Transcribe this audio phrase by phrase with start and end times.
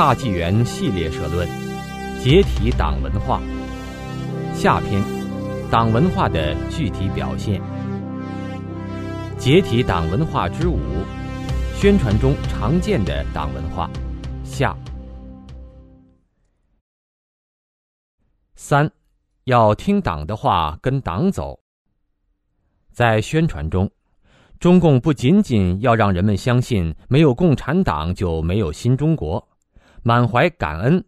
[0.00, 1.46] 大纪元系列社论：
[2.24, 3.38] 解体党文化。
[4.54, 4.98] 下篇：
[5.70, 7.60] 党文化的具体表现。
[9.36, 10.78] 解体党文化之五：
[11.74, 13.90] 宣传中常见的党文化。
[14.42, 14.74] 下。
[18.54, 18.90] 三，
[19.44, 21.60] 要听党的话，跟党走。
[22.90, 23.90] 在宣传中。
[24.58, 29.46] 中共不仅仅要让人们相信没有共产党就没有新中国，
[30.02, 31.00] 满怀感恩；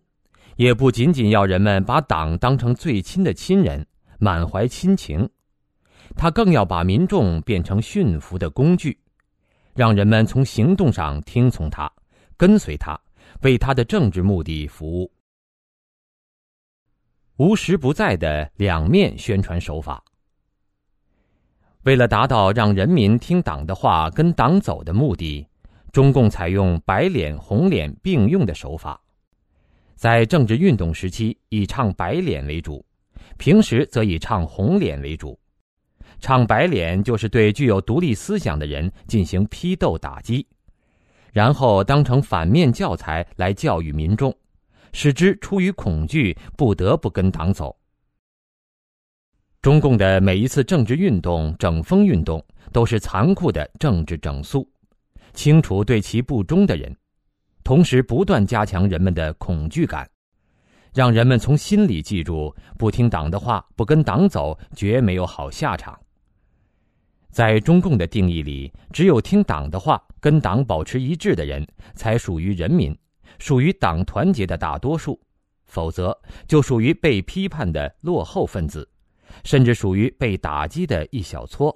[0.56, 3.86] 也不仅仅要人们把党当成最亲的亲人，
[4.18, 5.28] 满怀亲情。
[6.14, 8.98] 他更要把民众变成驯服的工具，
[9.74, 11.90] 让人们从行动上听从他，
[12.36, 13.00] 跟随他，
[13.42, 15.10] 为他的政治目的服务。
[17.36, 20.04] 无时不在的两面宣传手法。
[21.84, 25.44] 为了达到让人民听党的话、跟党走的目的，
[25.92, 28.98] 中共采用白脸红脸并用的手法，
[29.94, 32.82] 在政治运动时期以唱白脸为主，
[33.36, 35.38] 平时则以唱红脸为主。
[36.18, 40.46] 唱白脸就是对具有独立思想的人进行批斗打击，
[41.30, 44.34] 然后当成反面教材来教育民众，
[44.94, 47.76] 使之出于恐惧不得不跟党走。
[49.60, 54.68] 中共的每一次政治运动、整风运动，都是残酷的政治整肃，
[55.34, 56.96] 清除对其不忠的人，
[57.64, 60.08] 同时不断加强人们的恐惧感，
[60.94, 65.98] 让人们从心里记住：不听党的话，不跟党走，绝没有好下场。
[67.30, 72.96] 在中共的定义里，只有听党的话、跟党保持一致的人，才属于人民，
[73.38, 75.18] 属于党团结的大多数，
[75.64, 76.16] 否则
[76.46, 78.88] 就属于被批判的落后分子。
[79.44, 81.74] 甚至属于被打击的一小撮。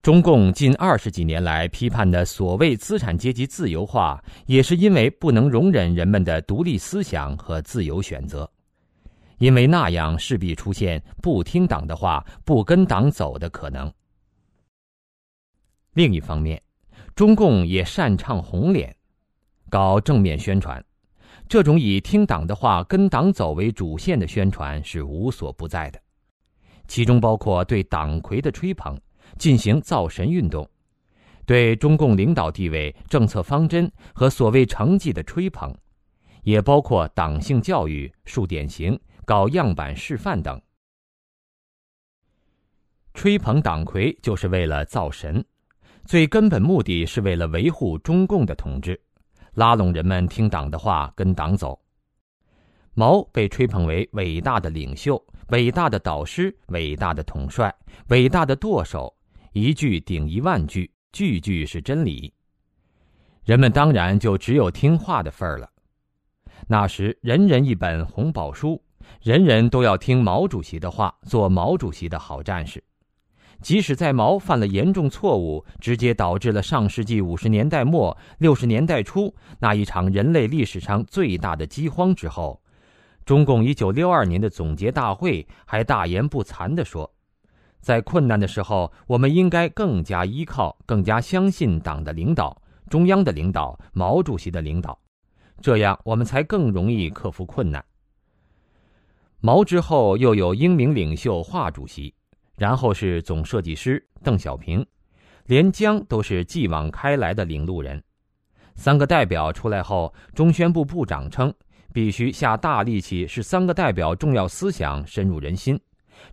[0.00, 8.48] 中共近二十几年来批判的所谓资产阶级自由化，也是因为不能容忍人们的独立思想和自由选择，
[9.38, 13.92] 因为那样势必出现不听党的话、不跟党走的可能。
[15.94, 16.62] 另一方面，
[17.16, 18.94] 中共也擅长红脸，
[19.68, 20.82] 搞正面宣传，
[21.48, 26.00] 这种以听党的话、跟党走为主线的宣传是无所不在的。
[26.86, 28.96] 其中包括对党魁的吹捧，
[29.38, 30.66] 进行造神运动；
[31.46, 35.74] 对中共领导地位、政策方针和所谓成绩的吹捧，
[36.42, 40.60] 也包括党性教育、树典型、搞样板示范等。
[43.14, 45.44] 吹捧党魁就是为了造神，
[46.04, 49.00] 最根本目的是为了维护中共的统治，
[49.54, 51.80] 拉拢人们听党的话，跟党走。
[52.94, 55.24] 毛被吹捧为伟大的领袖。
[55.48, 57.74] 伟大的导师，伟大的统帅，
[58.08, 59.16] 伟大的舵手，
[59.52, 62.32] 一句顶一万句，句句是真理。
[63.44, 65.68] 人们当然就只有听话的份儿了。
[66.66, 68.82] 那时，人人一本红宝书，
[69.22, 72.82] 人人都要听毛主席的话，做毛主席的好战士。
[73.60, 82.62] 即使在毛犯了严重错误，直接导致了上世纪五十年代末六十年代初那一场人类历史上最大的饥荒之后。
[83.24, 87.12] 中共一九六二年的总结大会还大言不惭地说
[87.80, 94.98] ：“在困难的时候，我们应该更加依靠、更加相信党的领导、中央的领导、毛主席的领导，
[95.60, 97.84] 这样我们才更容易克服困难。”
[99.40, 102.12] 毛之后又有英明领袖华主席，
[102.56, 104.84] 然后是总设计师邓小平，
[105.46, 108.02] 连江都是继往开来的领路人。
[108.74, 111.52] 三个代表出来后，中宣部部长称。
[111.90, 115.80] 必须下大力气，使三个代表重要思想深入人心，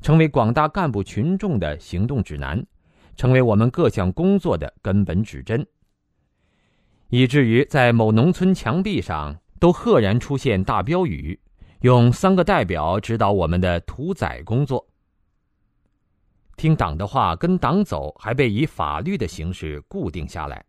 [0.01, 2.66] 成为广大干部群众的行动指南，
[3.16, 5.66] 成为我们各项工作的根本指针。
[7.09, 11.40] 以至于在某农村墙壁上都赫然出现大标语，
[11.81, 14.88] 用三个代表指导我们的屠宰工作。
[16.57, 20.64] 听党的话，跟党走，还被以法律的形式固定下来。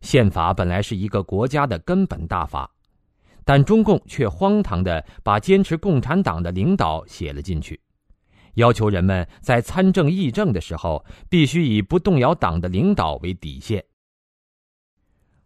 [0.00, 2.70] 宪法本来是一个国家的根本大法。
[3.44, 7.80] 但中共却荒唐地把坚持共产党的领导写了进去，
[8.54, 13.84] 要求人们在参政议政的时候必须以不动摇党的领导为底线。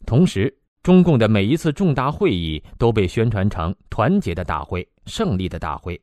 [0.05, 6.01] 同时，中共的每一次重大会议都被宣传成团结的大会、胜利的大会。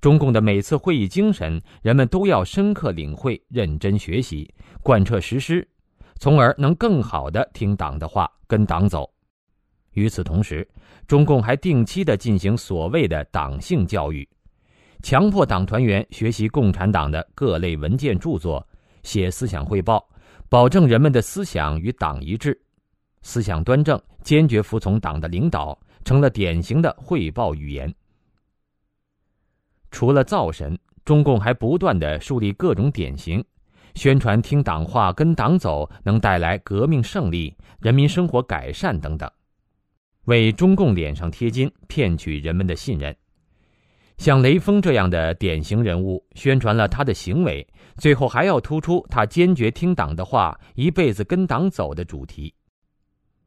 [0.00, 4.52] 中共的每次会议精神，人们都要深刻领会、认真学习、
[4.82, 5.66] 贯彻实施，
[6.18, 9.08] 从而能更好地听党的话，跟党走。
[9.92, 10.68] 与此同时，
[11.06, 14.28] 中共还定期的进行所谓的党性教育，
[15.04, 18.66] 强迫党团员学习共产党的各类文件著作，
[19.02, 20.02] 写思想汇报，
[20.48, 22.58] 保证人们的思想与党一致，
[23.20, 27.94] 思想端正，坚决服从党的领导，成了典型的汇报语言。
[29.90, 33.44] 除了造神，中共还不断的树立各种典型，
[33.96, 39.30] 宣传听党话、跟党走能带来革命胜利、人民生活改善等等，
[40.24, 43.14] 为中共脸上贴金，骗取人们的信任。
[44.16, 47.66] 像雷锋这样的典型人物，宣传了他的行为，
[47.96, 52.54] 最后还要突出他坚决听党的话、一辈子跟党走的主题。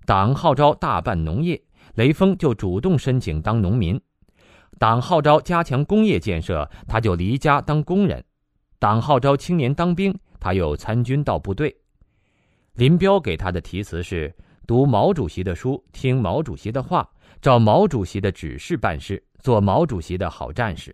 [0.06, 1.62] 党号召大办农业，
[1.96, 4.00] 雷锋就主动申请当农民。
[4.78, 8.22] 党号召加强工业建设，他就离家当工人；
[8.78, 11.76] 党号召青年当兵，他又参军到部队。
[12.74, 14.32] 林彪给他的题词是：
[14.68, 17.10] 读毛主席的书，听毛主席的话，
[17.42, 20.94] 照毛主席的指示办事，做毛主席的好战士。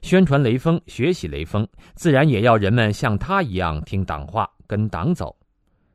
[0.00, 1.66] 宣传雷锋，学习雷锋，
[1.96, 5.36] 自然也要人们像他一样听党话，跟党走。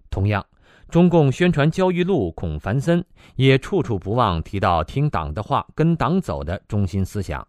[0.10, 0.46] 同样。
[0.90, 3.02] 中共宣传焦裕禄、孔繁森，
[3.38, 7.48] 也处处不忘提到听党的话、跟党走的中心思想。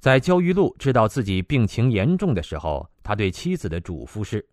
[0.00, 4.44] 在焦裕禄知道自己病情严重的时候，他对妻子的嘱咐是：“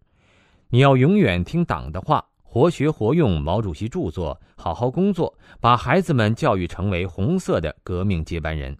[0.69, 8.75] 你要永远听党的话，活学活用毛主席著作，好好工作，把孩子们教育成为红色的革命接班人。”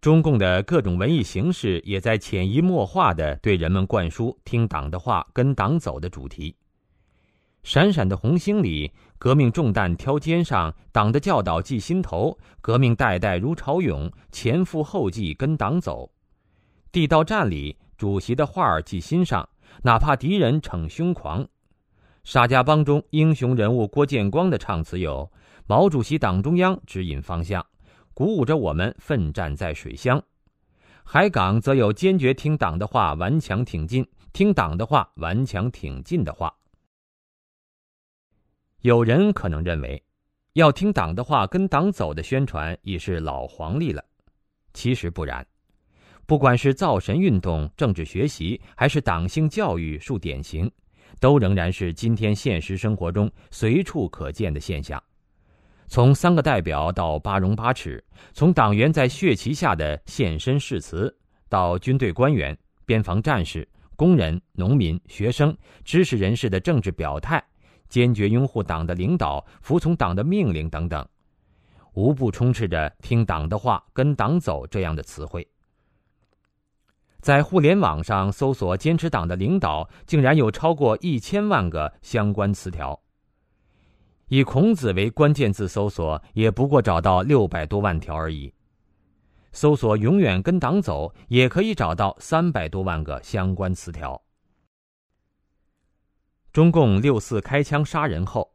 [0.00, 6.56] 中共的各种文艺形式也在潜移默化的对人们灌输听党的话、跟党走的主题。
[7.62, 16.10] 闪闪的红星里，革命重担挑肩上，党的教导记心头，革命代代如潮涌，前赴后继跟党走。
[16.90, 19.46] 地道战里，主席的话儿记心上，
[19.82, 21.46] 哪怕敌人逞凶狂。
[22.24, 25.30] 沙家浜中英雄人物郭建光的唱词有：
[25.66, 27.64] 毛主席党中央指引方向，
[28.12, 30.22] 鼓舞着我们奋战在水乡。
[31.04, 36.54] 海港则有坚决听党的话，顽强挺进，听党的话，顽强挺进的话。
[38.82, 40.02] 有人可能认为，
[40.52, 44.04] 要听党的话、跟党走的宣传已是老黄历了。
[44.74, 45.46] 其实不然，
[46.26, 50.70] 不管是造神运动、政治学习，还是党性教育树典型，
[51.20, 55.02] 都仍然是今天现实生活中随处可见的现象。
[55.86, 61.14] 从三个代表到八荣八耻，从党员在血旗下的献身誓词，
[61.48, 63.66] 到军队官员、边防战士、
[63.96, 67.42] 工人、农民、学生、知识人士的政治表态。
[67.88, 71.08] 坚决拥护党的领导，服从党的命令等等，
[71.94, 75.48] 无不充斥着“听党的话，跟党走”这样的词汇。
[77.20, 83.00] 在互联网上搜索“坚持党的领导”，竟然有超过一千万个相关词条。
[84.28, 88.52] 以孔子为关键字搜索，也不过找到六百多万条而已。
[89.52, 94.22] 搜索“永远跟党走”，也可以找到三百多万个相关词条。
[96.52, 98.52] 中共六四开枪杀人后，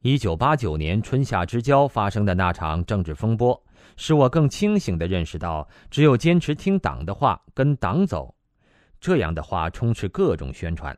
[0.00, 3.64] 一九八九年春夏之交发生的那场政治风波，
[3.96, 8.34] 使我更清醒地认识到，只有坚持听党的话，跟党走，
[9.00, 10.96] 这样的话充斥各种宣传，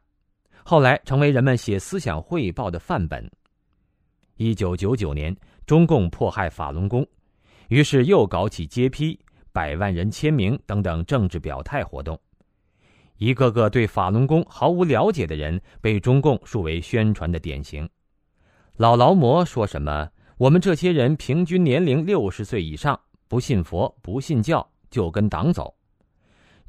[0.62, 3.30] 后来成为人们写思想汇报的范本。
[4.36, 5.34] 一九九九年，
[5.66, 7.06] 中共迫害法轮功，
[7.68, 9.18] 于是又搞起揭批、
[9.52, 12.18] 百万人签名等等政治表态活动。
[13.18, 17.88] 一个个对法轮功毫无了解的人，被中共树为宣传的典型。
[18.76, 22.98] 老劳模说什么：“我们这些人平均年龄六十岁以上，
[23.28, 25.74] 不信佛不信教，就跟党走。”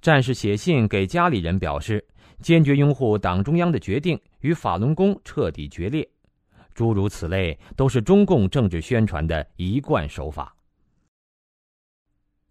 [0.01, 2.05] 战士写信给家里人表示，
[2.41, 6.07] 坚决拥护党中央的决定，与法轮功彻底决裂。
[6.73, 10.55] 诸如此类，都是中共政治宣传的一贯手法。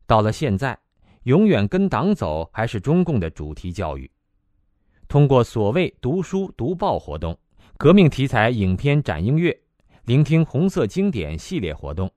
[0.06, 0.78] 到了现在。
[1.25, 4.11] 永远跟党走，还是中共的主题教育。
[5.09, 7.35] 通过所谓读书读报活动、
[7.78, 9.59] 革命题材影片展映月、
[10.06, 12.11] 聆听红色经典系列活动、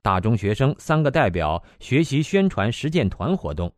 [0.00, 3.70] 大中学生三个代表学习宣传实践团活动、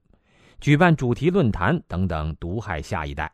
[0.60, 3.32] 举办主题论坛等等，毒害下一代。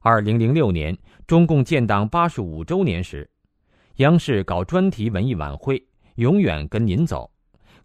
[0.00, 3.30] 二零零六年，中共建党八十五周年时，
[3.98, 5.80] 央视搞专题文艺晚会，
[6.16, 7.30] 永远跟您走。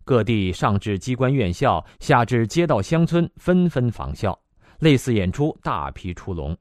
[0.04, 4.36] 各地上至机关院校，下至街道乡村，纷纷仿效，
[4.80, 6.58] 类似演出大批出笼。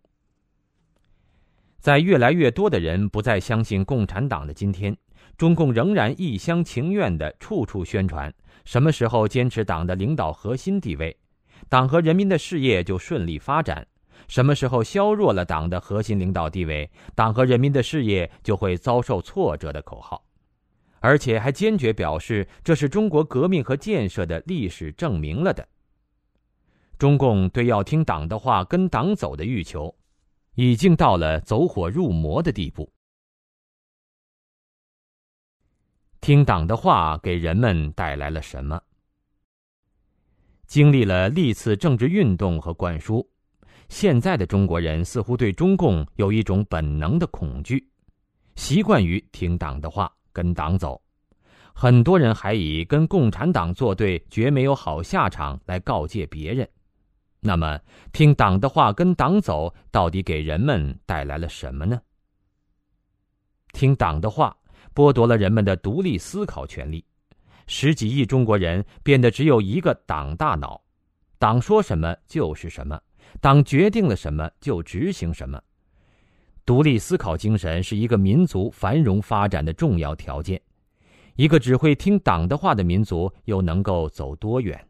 [1.81, 4.97] 在越来越多的人不再相信共产党的今天，
[5.37, 8.33] 中共仍然一厢情愿的处处宣传：
[8.65, 11.17] 什么时候坚持党的领导核心地位，
[11.69, 13.85] 党和人民的事业就顺利发展；
[14.27, 20.25] 什么时候削弱了党的核心领导地位，党和人民的事业就会遭受挫折的口号。
[21.01, 25.67] 而且还坚决表示，这是中国革命和建设的历史证明了的。
[26.99, 29.95] 中共对要听党的话、跟党走的欲求，
[30.61, 32.93] 已经到了走火入魔的地步。
[36.21, 38.83] 听党的话给人们带来了什么？
[40.67, 43.25] 经历了历次政治运动和灌输，
[43.89, 47.89] 现在的中国人似乎对中共有一种本能的恐惧，
[48.57, 51.01] 习惯于听党的话，跟党走。
[51.73, 56.69] 很多人还以跟共产党作对绝没有好下场来告诫别人。
[57.41, 57.79] 那么，
[58.13, 62.01] 听党的话，跟党走，到底给人们带来了什么呢？
[63.73, 64.57] 听党的话，
[64.95, 67.05] 剥夺了人们的独立思考权利，
[67.67, 70.83] 十几亿中国人变得只有一个党大脑，
[71.39, 73.01] 党说什么就是什么，
[73.41, 75.63] 党决定了什么就执行什么。
[76.67, 80.61] 独立思考精神是一个民族繁荣发展的重要条件。
[81.37, 84.85] 一个只会听党的话的民族，又能够走多远？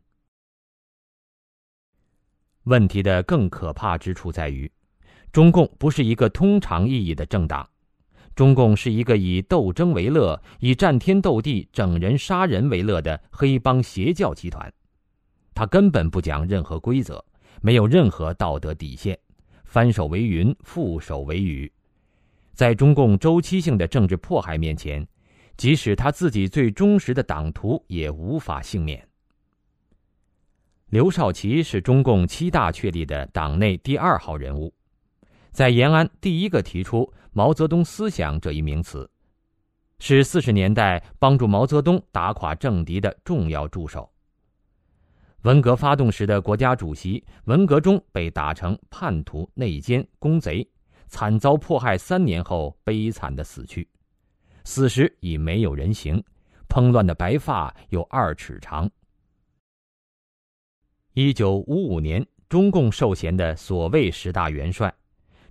[2.69, 4.71] 问题的更可怕之处在于，
[5.33, 7.69] 中共不是一个通常意义的政党，
[8.37, 14.73] 中共是一个以斗争为乐、以战天斗地、整人杀人为乐的黑帮邪教集团。
[15.55, 17.25] 他根本不讲任何规则，
[17.63, 19.19] 没有任何道德底线，
[19.65, 21.73] 翻手为云，覆手为雨。
[22.55, 25.05] 在中共周期性的政治迫害面前。
[25.57, 29.08] 即使他自己最忠实的党徒也无法幸免。
[30.91, 34.73] 刘少奇是中共七大确立的党内第二号人物，
[35.51, 39.11] 在延安第一个提出毛泽东思想这一名词，
[39.99, 44.11] 是四十年代帮助毛泽东打垮政敌的重要助手。
[45.43, 50.67] 文革发动时的国家主席文革中被打成叛徒、内奸、公贼，
[51.07, 53.87] 惨遭迫害三年后悲惨的死去。
[54.65, 56.25] 死时已没有人形，
[56.67, 58.91] 蓬乱的白发有二尺长。
[61.15, 64.93] 一九五五年，中共授衔的所谓十大元帅，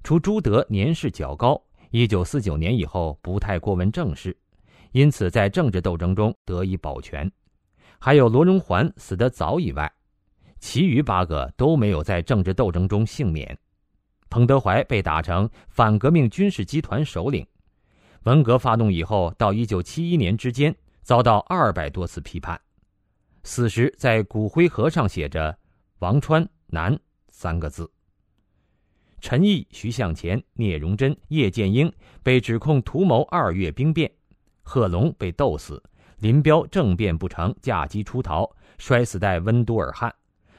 [0.04, 1.62] 除朱德年事较高，
[1.92, 4.36] 一九四九年以后不太过问政事，
[4.94, 7.28] 因此在政治斗争中得以保全；
[8.00, 9.92] 还有罗荣桓死得早以外，
[10.60, 13.58] 其余八个都没有在政治斗争中幸免。
[14.30, 17.46] 彭德怀被打成反革命军事集团首领。
[18.24, 22.60] 文革发动以后，到一九七一年之间，遭到二百多次批判。
[23.48, 25.58] 死时在骨灰盒上写着
[26.00, 27.00] “王川南”
[27.32, 27.90] 三个字。
[29.22, 31.90] 陈毅、徐向前、聂荣臻、叶剑英
[32.22, 34.12] 被指控图谋二月兵变，
[34.64, 35.82] 贺龙被斗死，
[36.18, 40.14] 林彪政变不成，驾机出逃，摔死在温都尔汗，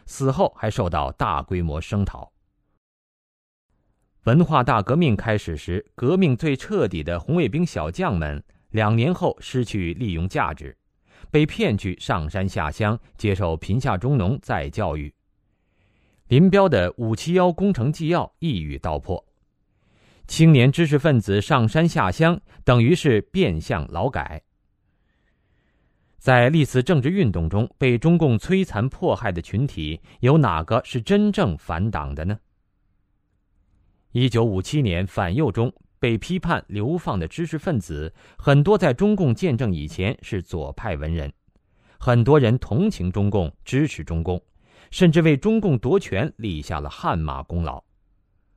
[0.06, 2.32] 死后还受到大规模声讨。
[4.24, 10.74] 文化大革命开始时，革命最彻底的红卫兵小将们，两年后失去利用价值，
[11.30, 15.12] 被骗去上山下乡接受贫下中农再教育。
[16.28, 19.24] 林彪的“五七幺工程纪要”一语道破：
[20.26, 24.42] 青年知识分子上山下乡，等于是变相劳改。
[26.18, 32.38] 在历次政治运动中被中共摧残迫害的群体，有哪个是真正反党的呢？
[34.12, 41.32] 一九五七年反右中被批判流放的知识分子，很多在中共建政以前是左派文人，
[41.98, 44.40] 很多人同情中共，支持中共，
[44.90, 47.82] 甚至为中共夺权立下了汗马功劳。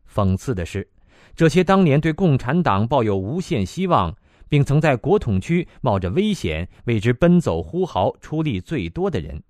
[0.08, 0.88] 讽刺的是，
[1.36, 4.16] 这些当年对共产党抱有无限希望，
[4.50, 9.42] 并曾在国统区冒着危险为之奔走呼号、出力最多的人，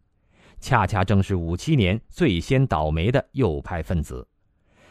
[0.59, 4.27] 恰恰正是五七年最先倒霉的右派分子。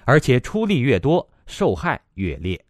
[0.04, 2.60] 而且出力越多，受害越烈。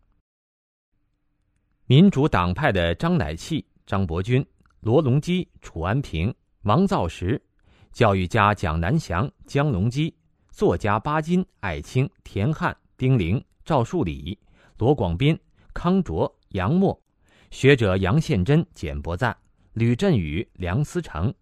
[1.90, 4.47] 民主党派的张乃器、张伯钧、
[4.78, 6.32] 罗隆基、楚安平、
[6.62, 7.42] 王造时，
[7.92, 10.14] 教育家蒋南翔、江隆基，
[10.52, 14.38] 作家巴金、艾青、田汉、丁玲、赵树理、
[14.78, 15.37] 罗广斌、
[15.75, 16.97] 康卓、杨默，
[17.50, 19.37] 学者杨宪珍、简伯赞、
[19.73, 21.35] 吕振宇、梁思成，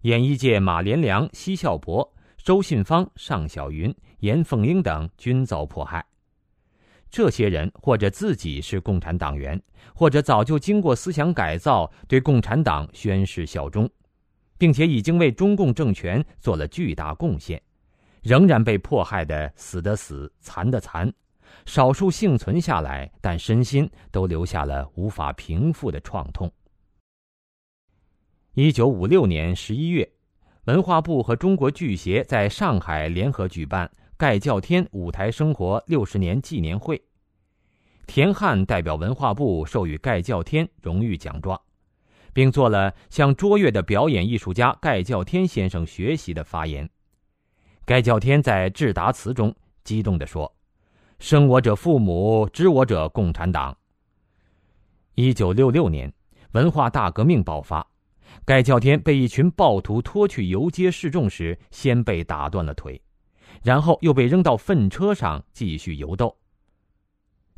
[0.00, 2.10] 演艺界马连良、奚孝伯。
[2.38, 6.02] 周信芳、尚小云、严凤英等均遭迫害。
[7.10, 9.60] 这些人或者自己是共产党员，
[9.94, 13.90] 或者早就经过思想改造，对共产党宣誓效忠，
[14.56, 17.60] 并且已经为中共政权做了巨大贡献，
[18.22, 21.12] 仍然被迫害的死的死，残的残。
[21.66, 26.50] 少数幸存下来，但身心都留下了无法平复的创痛。
[28.54, 30.08] 一九五六年十一月。
[30.64, 33.90] 文化部和中国剧协在上海联合举办
[34.20, 37.00] 盖叫天舞台生活六十年纪念会，
[38.06, 41.58] 田汉代表文化部授予盖叫天荣誉奖状，
[42.34, 46.86] 并做了向卓越的表演艺术家盖叫天先生学习的发言。
[47.86, 50.54] 盖叫天在致答词中激动地说
[51.18, 53.74] ：“生我者父母，知我者共产党。”
[55.16, 56.12] 一九六六年，
[56.52, 57.86] 文化大革命爆发。
[58.44, 63.00] 盖叫天被一群暴徒拖去游街示众时，先被打断了腿，
[63.62, 66.36] 然后又被扔到粪车上继续游斗。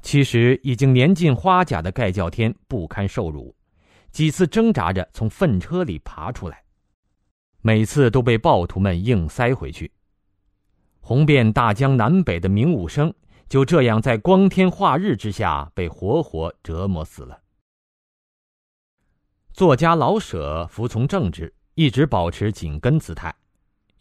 [0.03, 3.55] 其实已经年近花甲的盖叫天不堪受辱，
[4.11, 6.65] 几次挣扎着从粪车里爬出来，
[7.61, 9.93] 每次都被暴徒们硬塞回去。
[11.01, 13.13] 红遍大江南北的明武生
[13.49, 17.41] 就这样在光天化日之下被活活折磨死了。
[19.53, 23.35] 作家老舍服从政治，一直保持紧跟姿态。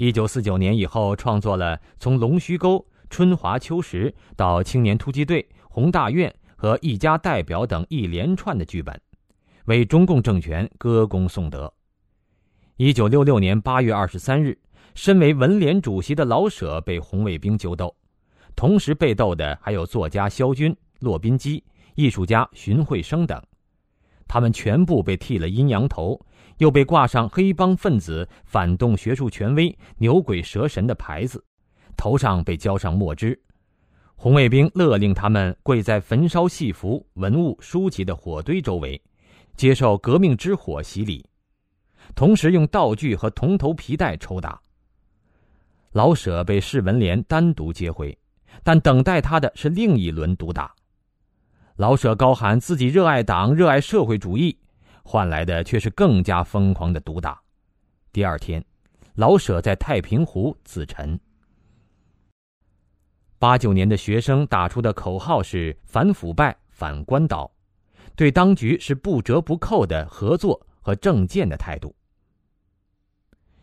[0.02, 2.78] 一九四九年以后，创作了从《龙须沟》
[3.12, 9.00] 《春华秋实》到《青年突击队》《红大院》和《一家代表》等一连串的剧本，
[9.66, 11.72] 为中共政权歌功颂德。
[12.78, 14.58] 一九六六年八月二十三日，
[14.96, 17.96] 身为文联主席的老舍被红卫兵揪斗，
[18.56, 23.40] 同时被斗的还有作家萧军、骆宾基、艺术家荀慧生等。
[24.28, 26.20] 他们全部被剃了阴阳头，
[26.62, 31.44] 又被挂上黑帮分子反动学术权威、牛鬼蛇神的牌子，
[31.98, 33.38] 头上被浇上墨汁。
[34.16, 39.02] 红卫兵勒令他们跪在焚烧戏服、文物、书籍的火堆周围，
[39.56, 41.26] 接受革命之火洗礼，
[42.14, 44.62] 同时用道具和铜头皮带抽打。
[45.94, 48.16] 老舍被市文联单独接回，
[48.64, 50.72] 但等待他的是另一轮毒打。
[51.78, 54.56] 老舍高喊自己热爱党、热爱社会主义，
[55.12, 57.38] 换来的却是更加疯狂的毒打。
[58.14, 58.64] 第二天，
[59.16, 61.20] 老舍在太平湖自沉。
[63.38, 67.52] 八九年的学生打出的口号是“反腐败、反官倒”，
[68.16, 71.94] 对当局是不折不扣的合作和政见的态度。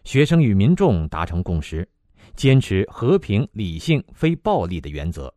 [0.04, 1.88] 学生与民众达成共识，
[2.36, 5.32] 坚持和平、理性、非暴力的原则。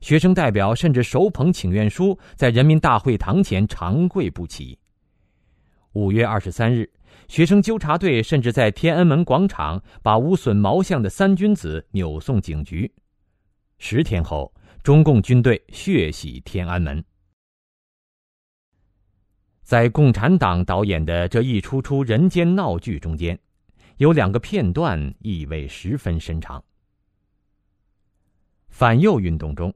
[0.00, 4.78] 学生代表甚至手捧请愿书，在人民大会堂前长跪不起。
[5.96, 6.86] 五月二十三日，
[7.26, 12.92] 学生纠察队甚至在天安门广场把无损毛像的三君子扭送警局。
[13.78, 17.02] 十天后，中共军队血洗天安门。
[19.62, 23.38] 在共产党导演的这一出出人间闹剧中间，
[23.96, 26.62] 有两个片段意味十分深长。
[28.68, 29.74] 反右运动中。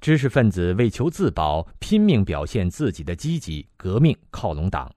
[0.00, 4.90] 知识分子为求自保，拼命表现自己的积极革命，靠拢党。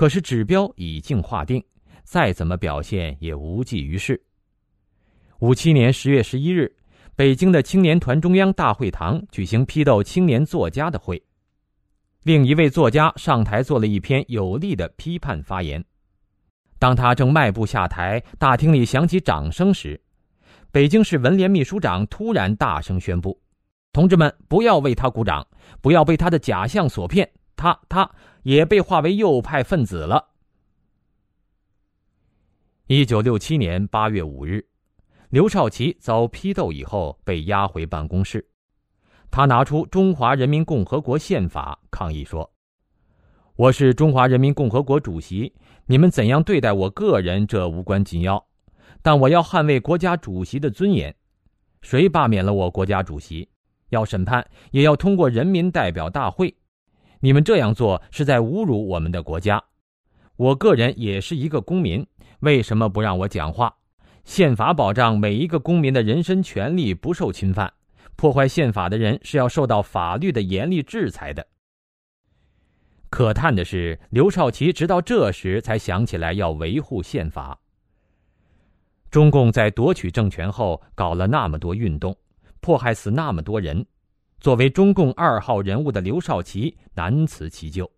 [0.00, 1.62] 可是指标已经划定，
[2.04, 4.18] 再怎么表现也无济于事。
[5.40, 6.74] 五七年十月十一日，
[7.14, 11.22] 北京的青年团中央大会堂举行批斗青年作家的会，
[12.22, 15.84] 另一位作家上台做了一篇有力的批判发言。
[16.78, 20.00] 当他正迈步下台，大厅里响起掌声时，
[20.72, 23.38] 北京市文联秘书长突然大声宣布。
[23.92, 25.46] 同志们，不要为他鼓掌，
[25.82, 28.10] 不要被他的假象所骗，他他
[28.42, 30.28] 也被划为右派分子了。
[32.86, 34.66] 一九六七年八月五日，
[35.28, 38.44] 刘少奇遭批斗以后被押回办公室，
[39.30, 42.52] 他拿出《中华人民共和国宪法》抗议说
[43.54, 45.54] ：“我是中华人民共和国主席，
[45.86, 48.44] 你们怎样对待我个人，这无关紧要，
[49.02, 51.14] 但我要捍卫国家主席的尊严。
[51.82, 53.48] 谁罢免了我国家主席？”
[53.90, 56.56] 要审判，也要通过人民代表大会。
[57.20, 59.62] 你们这样做是在侮辱我们的国家。
[60.36, 62.06] 我个人也是一个公民，
[62.40, 63.74] 为什么不让我讲话？
[64.24, 67.72] 宪法保障每一个公民的人身权利不受侵犯，
[68.16, 71.46] 破坏宪法的人是要受到法律的严厉制裁的。
[73.10, 77.58] 可叹的是，刘少奇直到这时才想起来要维护宪法。
[79.10, 82.16] 中共在夺取政权后，搞了那么多运动。
[82.60, 83.84] 迫害死那么多人，
[84.40, 87.90] 作为中共二号人物的刘少奇难辞其咎。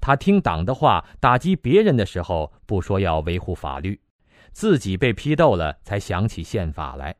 [0.00, 3.98] 他听党的话，打击别人的时候不说要维护法律，
[4.52, 7.14] 自己被批斗了才想起宪法来。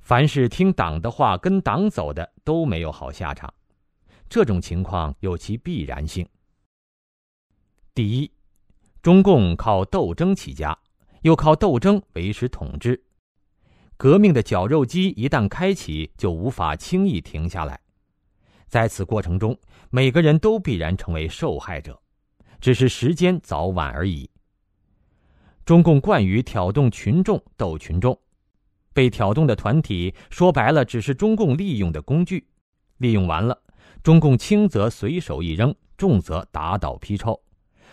[0.00, 3.52] 凡是听党的话跟党走的都没有好下场，
[4.28, 6.28] 这种情况有其必然性。
[7.94, 8.30] 第一，
[9.00, 10.76] 中共靠斗争起家，
[11.22, 13.00] 又靠斗争维持统治。
[13.98, 17.80] 革命的绞肉机一旦开启，就无法轻易停下来。
[18.68, 19.58] 在此过程中，
[19.90, 22.00] 每个人都必然成为受害者，
[22.60, 24.30] 只是时间早晚而已。
[25.64, 28.16] 中共惯于挑动群众斗群众，
[28.92, 32.46] 被挑动的团体说白了只是中共利用的工具，
[32.98, 33.60] 利用完了，
[34.04, 37.42] 中共轻则随手一扔，重则打倒批臭，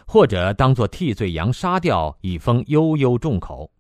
[0.06, 3.72] 或者当作替罪羊杀掉，以封悠悠众口。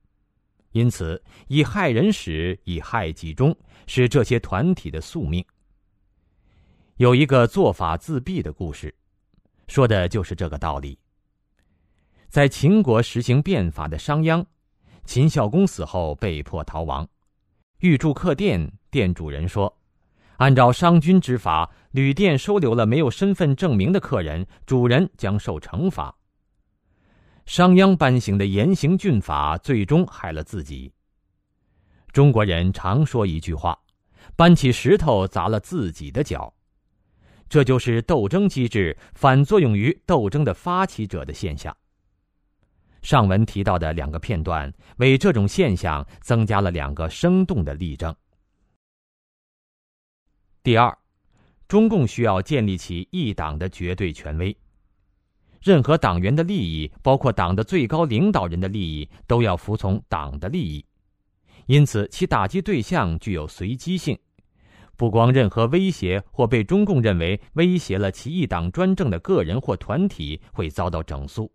[0.75, 3.55] 因此，以害人始，以害己终，
[3.87, 5.41] 是这些团体的宿命。
[6.97, 8.93] 有一个做法自毙的故事，
[9.69, 10.99] 说的就是这个道理。
[12.27, 14.45] 在秦国实行变法的商鞅，
[15.05, 17.07] 秦孝公死后被迫逃亡，
[17.79, 19.73] 欲住客店，店主人说
[20.39, 26.13] ：“按照商君之法，旅店收留了没有身份证明的客人，主人将受惩罚。”
[27.45, 30.91] 商鞅颁行的严刑峻法，最终害了自己。
[32.11, 33.77] 中国人常说一句话
[34.35, 36.51] ：“搬起石头砸了自己的脚。”
[37.47, 41.75] 这就是斗争机制反作用于斗争的发起者的现象。
[43.03, 48.13] 上文提到的两个片段，为这种现象增加了两个生动的例证。
[50.63, 50.97] 第二，
[51.67, 54.57] 中共需要建立起一党的绝对权威，
[55.65, 60.85] 任何党员的利益，包括党的最高领导人的利益，都要服从党的利益，
[61.65, 64.15] 因此其打击对象具有随机性。
[64.95, 71.51] 不光任何威胁或被中共认为威胁了其一党专政的个人或团体会遭到整肃，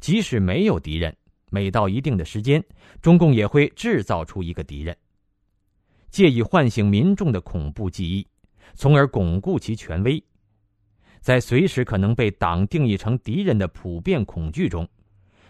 [0.00, 1.14] 即使没有敌人，
[1.50, 2.64] 每到一定的时间，
[3.02, 4.96] 中共也会制造出一个敌人，
[6.08, 8.26] 借以唤醒民众的恐怖记忆，
[8.72, 10.24] 从而巩固其权威。
[11.24, 14.86] 在随时可能被党定义成敌人的普遍恐惧中，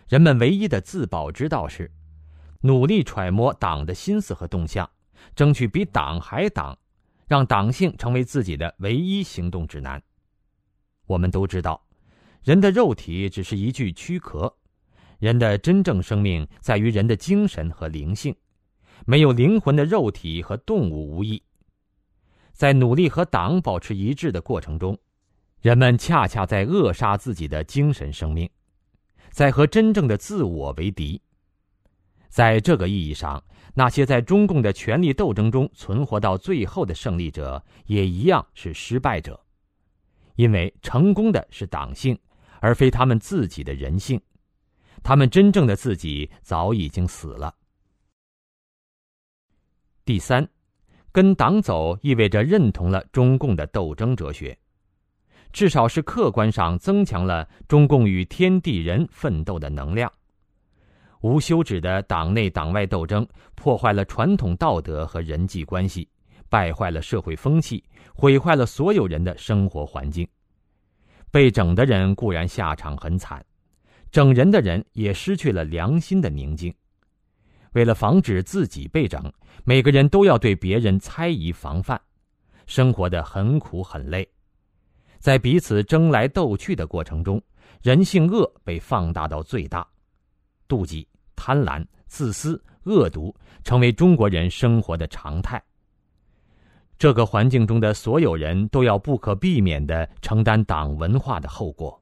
[0.08, 1.90] 人们唯一的自保之道是
[2.60, 4.88] 努力揣摩党的心思和动向，
[5.34, 6.78] 争取比党还党。
[7.26, 10.00] 让党性成为自己的唯一行动指南。
[11.06, 11.82] 我们都知道，
[12.42, 14.54] 人的肉体只是一具躯壳，
[15.18, 18.32] 人的真正生命在于人的精神和灵性。
[19.06, 21.42] 没有灵魂的肉体和动物无异。
[22.52, 24.96] 在努力和党保持一致的过程中，
[25.64, 28.46] 人们恰恰在扼杀自己的精神生命，
[29.30, 31.18] 在和真正的自我为敌。
[32.28, 33.42] 在这个意义上。
[33.76, 39.42] 那些在中共的权力斗争中存活到最后的胜利者，也一样是失败者，
[40.36, 42.16] 因为成功的是党性，
[42.60, 44.20] 而非他们自己的人性。
[45.02, 47.52] 他们真正的自己早已经死了。
[50.04, 50.46] 第三，
[51.10, 54.56] 跟党走意味着认同了中共的斗争哲学，
[55.54, 60.12] 至少是客观上增强了中共与天地人奋斗的能量。
[61.20, 66.08] 无休止的党内党外斗争，破坏了传统道德和人际关系，
[66.48, 70.28] 败坏了社会风气，毁坏了所有人的生活环境。
[71.30, 73.42] 被整的人固然下场很惨，
[74.10, 76.74] 整人的人也失去了良心的宁静。
[77.74, 82.00] 为了防止自己被整，每个人都要对别人猜疑防范，
[82.66, 84.28] 生活的很苦很累。
[85.24, 87.42] 在彼此争来斗去的过程中，
[87.80, 89.88] 人性恶被放大到最大，
[90.68, 91.08] 妒忌。
[91.34, 93.34] 贪婪、自私、恶毒，
[93.64, 95.62] 成为中国人生活的常态。
[96.98, 101.98] 这个环境中的所有人都要不可避免的承担党文化的后果。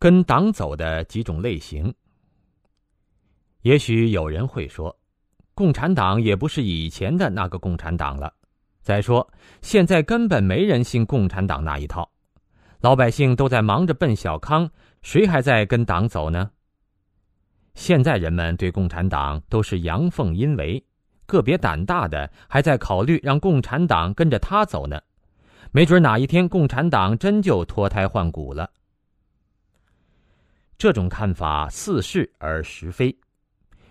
[0.00, 1.94] 跟党走的几种类型。
[3.62, 4.94] 也许有人会说，
[5.54, 8.34] 共产党也不是以前的那个共产党了。
[8.90, 9.24] 再说，
[9.62, 12.10] 现在根本没人信共产党那一套，
[12.80, 14.68] 老百姓都在忙着奔小康。
[15.02, 16.50] 谁还在跟党走呢？
[17.74, 20.84] 现在人们对共产党都是阳奉阴违，
[21.24, 25.00] 个别胆大的还在考虑让共产党跟着他走呢。
[25.70, 28.68] 没准哪一天共产党真就脱胎换骨了。
[30.76, 33.16] 这种看法似是而实非，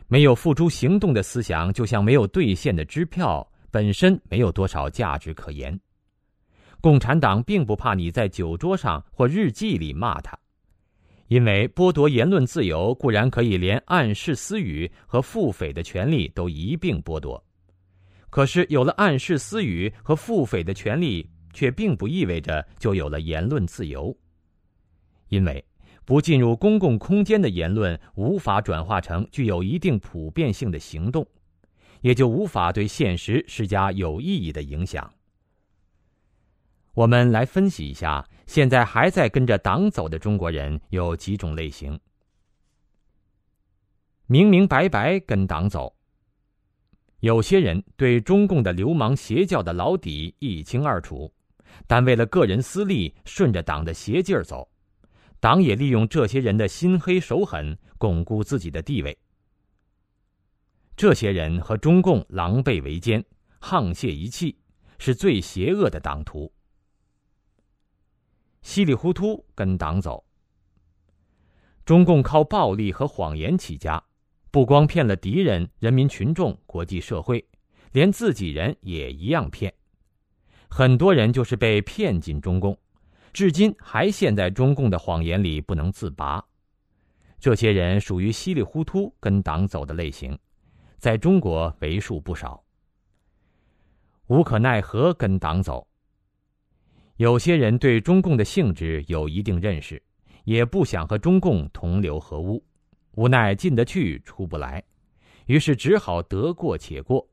[0.10, 5.80] 没有付诸行动的思想，就像没有兑现的支票，本身没有多少价值可言。
[6.82, 10.38] 共产党并不怕你在酒桌上或日记里骂他。
[11.28, 17.44] 因为剥夺言论自由固然可以连暗示私语和腹诽的权利都一并剥夺，
[18.32, 24.16] 可是有了暗示私语和腹诽的权利，却并不意味着就有了言论自由。
[25.28, 25.64] 因为
[26.04, 31.24] 不进入公共空间的言论无法转化成具有一定普遍性的行动，
[32.02, 35.12] 也就无法对现实施加有意义的影响。
[36.94, 41.98] 我们来分析一下，现在还在跟着党走的中国人有几种类型。
[44.26, 45.96] 明明白白跟党走，
[47.22, 51.32] 有些人对中共的流氓邪教的老底一清二楚，
[51.88, 54.70] 但为了个人私利，顺着党的邪劲儿走，
[55.40, 59.18] 党也利用这些人的心黑手狠，巩固自己的地位。
[61.00, 63.24] 这些人和中共狼狈为奸，
[63.62, 64.58] 沆瀣一气，
[64.98, 66.52] 是最邪恶的党徒。
[68.62, 70.26] 稀里糊涂跟党走。
[71.86, 74.04] 中共靠暴力和谎言起家，
[74.52, 77.48] 不光骗了敌人、人民群众、国际社会，
[77.94, 79.74] 连自己人也一样骗。
[80.70, 82.78] 很多人就是被骗进中共，
[83.32, 86.46] 至今还陷在中共的谎言里不能自拔。
[87.40, 90.38] 这些人属于稀里糊涂跟党走的类型，
[91.00, 92.64] 在中国为数不少。
[94.28, 95.88] 无可奈何跟党走。
[97.16, 100.02] 有些人对中共的性质有一定认识，
[100.44, 102.64] 也不想和中共同流合污，
[103.16, 104.84] 无奈进得去出不来，
[105.48, 107.28] 于是只好得过且过。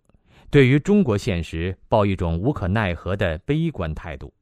[0.50, 4.32] 对于中国现实，抱一种无可奈何的悲观态度，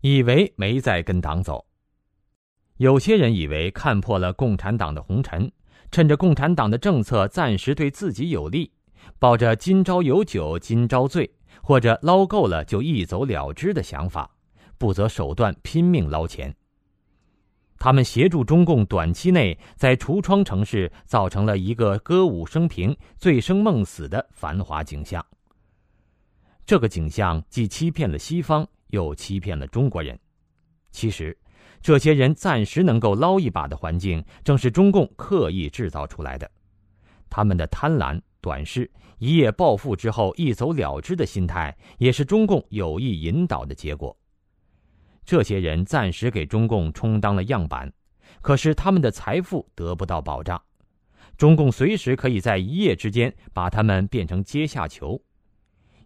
[0.00, 1.66] 以为没在跟党走。
[2.76, 5.50] 有些人以为看破了共产党的红尘，
[5.96, 8.70] 趁着共产党的政策暂时对自己有利，
[9.18, 11.32] 抱着“今朝有酒今朝醉”
[11.64, 14.30] 或者捞够了就一走了之的想法，
[14.76, 16.54] 不择手段拼命捞钱。
[17.78, 25.24] 他们协助中共短期内在橱窗城市造成了一个歌舞升平、醉生梦死的繁华景象。
[26.66, 30.20] 这个景象既欺骗了西方，又欺骗了中国人。
[30.90, 31.34] 其实。
[31.86, 36.50] 这些人暂时能够捞一把的环境，正是中共刻意制造出来的。
[37.30, 44.18] 他们的贪婪、短视、一夜暴富之后一走了之的心态，也是中共有意引导的结果。
[45.24, 47.92] 这些人暂时给中共充当了样板，
[48.42, 50.60] 可是他们的财富得不到保障，
[51.36, 55.22] 中共随时可以在一夜之间把他们变成阶下囚，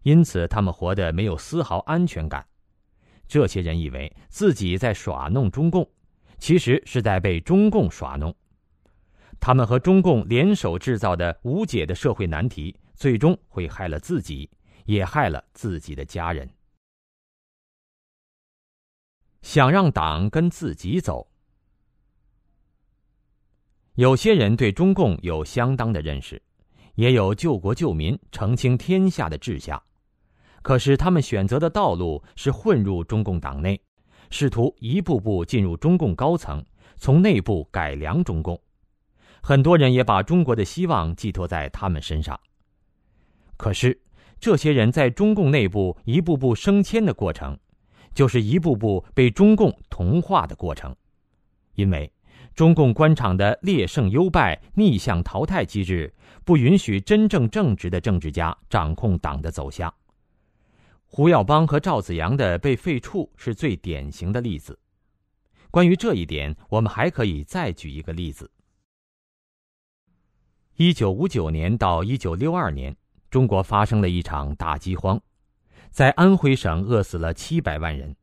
[0.03, 2.45] 因此他们活得没有丝毫安全感。
[3.31, 5.88] 这些人以为自己在耍弄中共，
[6.38, 8.35] 其实是在被中共耍弄。
[9.38, 14.51] 他们和中共联手制造的无解的社会难题，最终会害了自己，
[14.85, 16.51] 也害了自己的家人。
[19.43, 21.31] 想让党跟自己走，
[23.95, 26.43] 有些人对中共有相当的认识，
[26.97, 29.81] 也有救国救民、澄清天下的志向。
[30.62, 33.81] 可是他们选择的道路是混入中共党内，
[34.31, 36.64] 试图一步步进入中共高层，
[36.96, 38.61] 从内部改良中共。
[39.42, 42.38] 很多人也把中国的希望寄托在他们身上。
[43.57, 43.99] 可是，
[44.38, 47.59] 这些人在中共内部一步步升迁的过程，
[48.14, 50.94] 就是一步步被中共同化的过程。
[51.75, 52.12] 因为
[52.55, 56.12] 中共官场的劣胜优败、逆向淘汰机制，
[56.44, 59.92] 不允许真正正直的政治家掌控党的走向。
[61.12, 64.79] 胡耀邦和赵子阳的被废黜是最典型的例子。
[65.68, 68.49] 关于这一点，我们还可以再举一个例子：
[70.77, 72.96] 一九五九年到一九六二年，
[73.29, 75.20] 中国发生了一场大饥荒，
[75.90, 78.14] 在安徽省饿死了七百万人。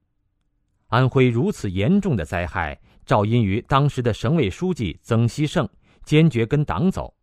[0.88, 5.68] 安徽如此严重的灾害，肇因于当时的省委书记曾希圣
[6.06, 7.14] 坚决跟党走。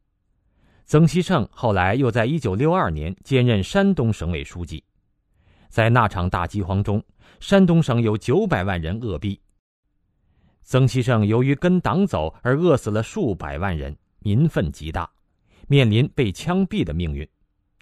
[0.85, 4.85] 曾希圣后来又在一九六二年兼任山东省委书记。
[5.75, 7.03] 在那场大饥荒中，
[7.41, 9.37] 山东省有九百万人饿毙。
[10.63, 15.11] 曾希圣由于跟党走而饿死了数百万人，民愤极大，
[15.67, 17.29] 面临被枪毙的命运。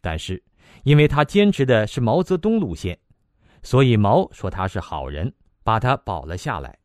[0.00, 0.42] 但是，
[0.85, 2.98] 因为他坚持的是毛泽东路线，
[3.62, 5.31] 所以毛说他是好人，
[5.62, 6.78] 把他保了下来。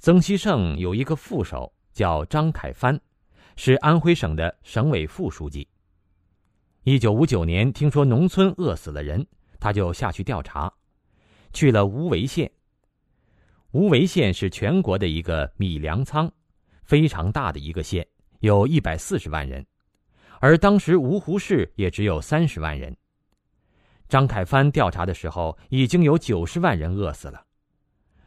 [0.00, 3.00] 曾希圣有一个副手叫张凯帆，
[3.54, 5.68] 是安徽省的省委副书记。
[6.84, 9.24] 一九五九年，听说农村饿死了人，
[9.60, 10.72] 他就下去调查，
[11.52, 12.50] 去了无为县。
[13.70, 16.28] 无为县是全国的一个米粮仓，
[16.82, 18.04] 非常大的一个县，
[18.40, 19.64] 有一百四十万人，
[20.40, 22.96] 而当时芜湖市也只有三十万人。
[24.08, 27.40] 张凯帆调查的时候，已经有九十万人饿死了。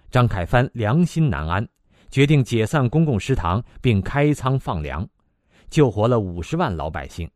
[0.10, 1.68] 张凯帆良心难安，
[2.10, 5.06] 决定解散公共食堂，并开仓放粮，
[5.70, 7.30] 救活了五十万老百姓。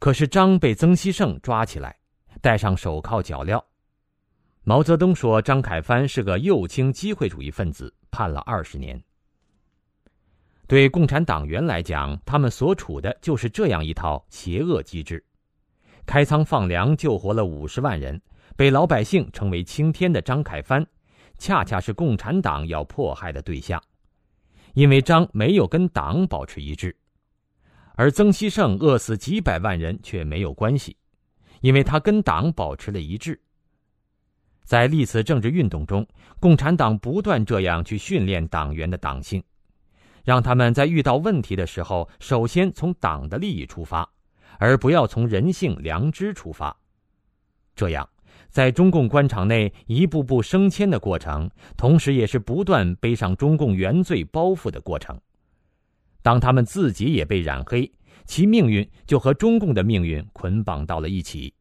[0.00, 1.94] 可是张被曾希圣抓起来，
[2.40, 3.62] 戴上手铐脚镣。
[4.64, 8.98] 毛泽东说张凯帆是个右倾机会主义分子，判了二十年。
[10.66, 15.22] 对共产党员来讲，他们所处的就是这样一套邪恶机制：
[16.06, 18.18] 开仓放粮，救活了五十万人，
[18.56, 20.86] 被老百姓称为青天的张凯帆，
[21.36, 23.82] 恰恰是共产党要迫害的对象，
[24.72, 26.96] 因为张没有跟党保持一致。
[28.00, 30.96] 而曾希圣饿死几百万人却没有关系，
[31.60, 33.38] 因为他跟党保持了一致。
[34.64, 36.08] 在历次政治运动中，
[36.40, 39.44] 共产党不断这样去训练党员的党性，
[40.24, 44.10] 让他们在遇到问题的时候，首先从党的利益出发，
[44.58, 46.74] 而不要从人性良知出发。
[47.76, 48.08] 这样，
[48.48, 55.20] 在中共官场内一步步升迁的过程，同时也是不断背上中共原罪包袱的过程。
[56.22, 57.90] 当他们自己也被染黑，
[58.26, 61.52] 其命运就和中共的命运捆绑到了一起。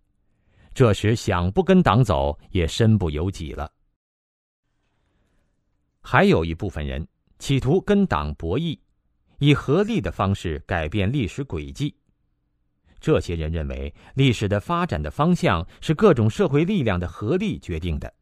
[0.73, 3.71] 这时想不跟党走也身不由己了。
[6.01, 7.05] 还有一部分人
[7.37, 8.77] 企图跟党博弈，
[9.39, 11.93] 以合力的方式改变历史轨迹。
[12.99, 18.13] 这些人认为，历史的发展的方向是各种社会力量的合力决定的，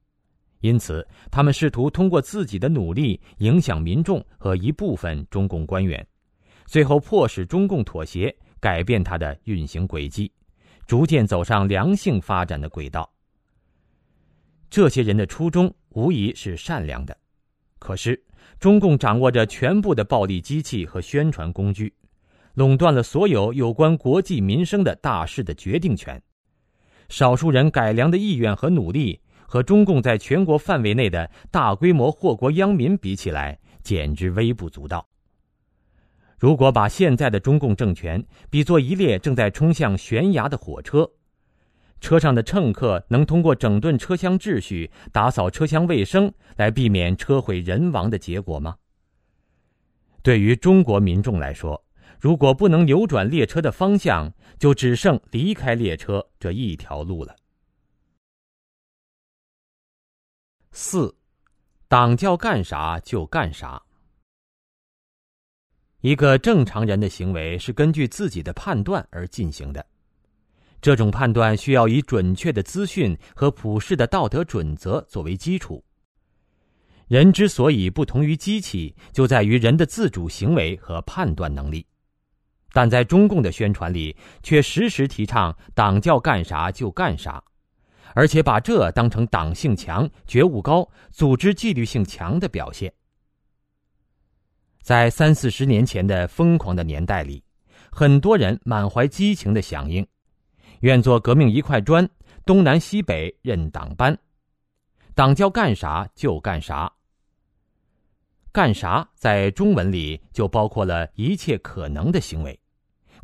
[0.59, 6.05] 因此，他们试图通过自己的努力影响民众和一部分中共官员，
[6.67, 10.31] 最后迫使中共妥协，改变它的运行轨迹，
[10.85, 13.09] 逐渐走上良性发展的轨道。
[14.69, 17.17] 这些人的初衷无疑是善良的，
[17.79, 18.21] 可是，
[18.59, 21.93] 中共掌握着全部的暴力机器和宣传工具。
[22.55, 26.21] 垄断了所有有关国计民生的大事的决定权，
[27.07, 35.07] 少数人改良的意愿和努力，和中共在全国范围内的大规模祸国殃民比起来，简直微不足道。
[36.37, 41.09] 如果把现在的中共政权比作一列正在冲向悬崖的火车，
[41.99, 48.77] 车上的乘客能通过整顿车厢秩序、打扫车厢卫生来避免车毁人亡的结果吗？
[50.21, 51.83] 对于中国民众来说，
[52.19, 57.35] 如果不能扭转列车的方向，就只剩离开列车这一条路了。
[60.71, 61.17] 四，
[61.87, 63.81] 党叫干啥就干啥。
[66.01, 69.83] 一个正常人的行为是根据自己的判断而进行的，
[70.79, 75.83] 这种判断需要以准确的资讯和普世的道德准则作为基础。
[77.07, 81.85] 人之所以不同于机器，就在于人的自主行为和判断能力。
[82.73, 87.43] 但在中共的宣传里，却时时提倡党叫干啥就干啥，
[88.13, 92.93] 而且把这当成党性强、觉悟高、组织纪律性强的表现。
[94.87, 97.43] 在三四十年前的疯狂的年代里，
[97.91, 100.07] 很多人满怀激情的响应，
[100.79, 102.09] 愿做革命一块砖，
[102.45, 104.17] 东南西北任党搬，
[105.13, 106.89] 党叫干啥就干啥。
[108.53, 112.57] 干啥在中文里就包括了一切可能的行为，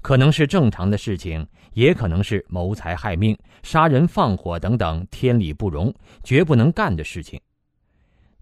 [0.02, 5.96] 可能是正常的事情，也可能是谋财害命、杀人放火等等天理不容、
[6.26, 7.40] 绝不能干的事情。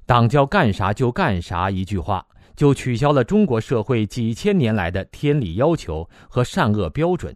[0.07, 2.25] 党叫干啥就干啥，一句话
[2.61, 7.35] 就取消了中国社会几千年来的天理要求和善恶标准，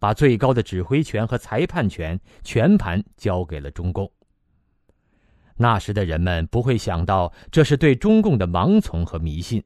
[0.00, 4.10] 把最高的指挥权和裁判权全盘交给了中共。
[5.56, 9.62] 那时的人们不会想到，这是对中共的盲从和迷信，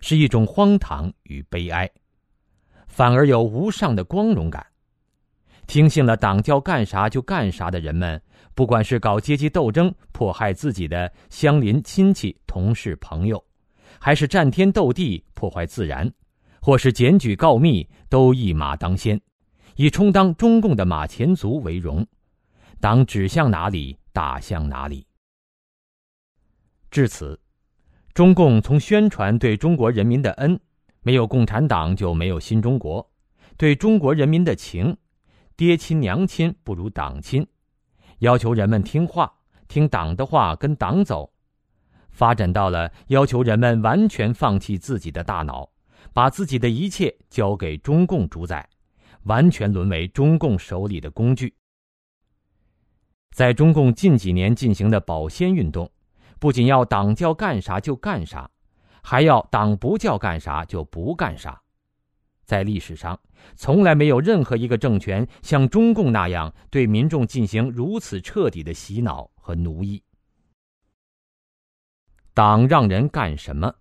[0.00, 1.88] 是一种荒唐与悲哀，
[2.88, 4.66] 反而有无上的光荣感。
[5.68, 8.20] 听信了党叫干啥就干啥的人们，
[8.52, 13.40] 不管是搞阶级斗争迫害自己的乡邻亲戚同事朋友，
[13.98, 16.12] 还是战天斗地破坏自然，
[16.60, 19.20] 或是检举告密，都一马当先，
[19.76, 22.06] 以充当中共的马前卒为荣。
[22.80, 25.06] 党指向哪里，打向哪里。
[26.90, 27.38] 至此，
[28.14, 30.58] 中共从宣传对中国人民的恩，
[31.02, 33.04] 没有共产党就没有新中国；
[33.56, 34.96] 对中国人民的情，
[35.56, 37.44] 爹亲娘亲不如党亲；
[38.20, 39.32] 要求人们听话，
[39.66, 41.30] 听党的话，跟党走；
[42.18, 45.70] 发展到了要求人们完全放弃自己的大脑，
[46.12, 48.68] 把自己的一切交给中共主宰，
[49.22, 51.54] 完全沦为中共手里的工具。
[53.30, 55.88] 在中共近几年进行的保鲜运动。
[56.40, 58.50] 不仅要党叫干啥就干啥，
[59.00, 61.60] 还要党不叫干啥就不干啥。
[62.44, 63.16] 在历史上，
[63.54, 70.02] 从来没有任何一个政权像中共那样对民众进行如此彻底的洗脑和奴役。
[72.38, 73.74] 党让人干什么？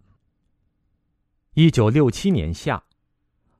[1.54, 2.84] 一九六七年夏，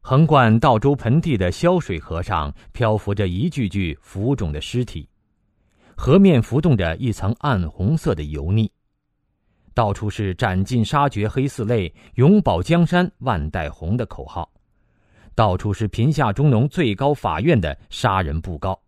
[0.02, 5.08] 横贯道州盆地的潇水河上漂浮着一具具浮肿的尸体，
[5.96, 8.72] 河面浮动着一层暗红色的油腻。
[9.76, 14.52] 到处是“斩尽杀绝黑四类，永保江山万代红”的口号，
[15.36, 18.82] 到处是贫下中农最高法院的杀人布告，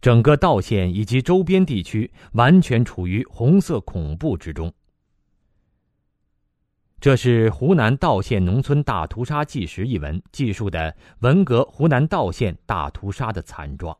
[0.00, 4.72] 整个道县以及周边地区完全处于红色恐怖之中。
[7.06, 13.96] 这是《湖南道县农村大屠杀纪实》一文记述的文革湖南道县大屠杀的惨状。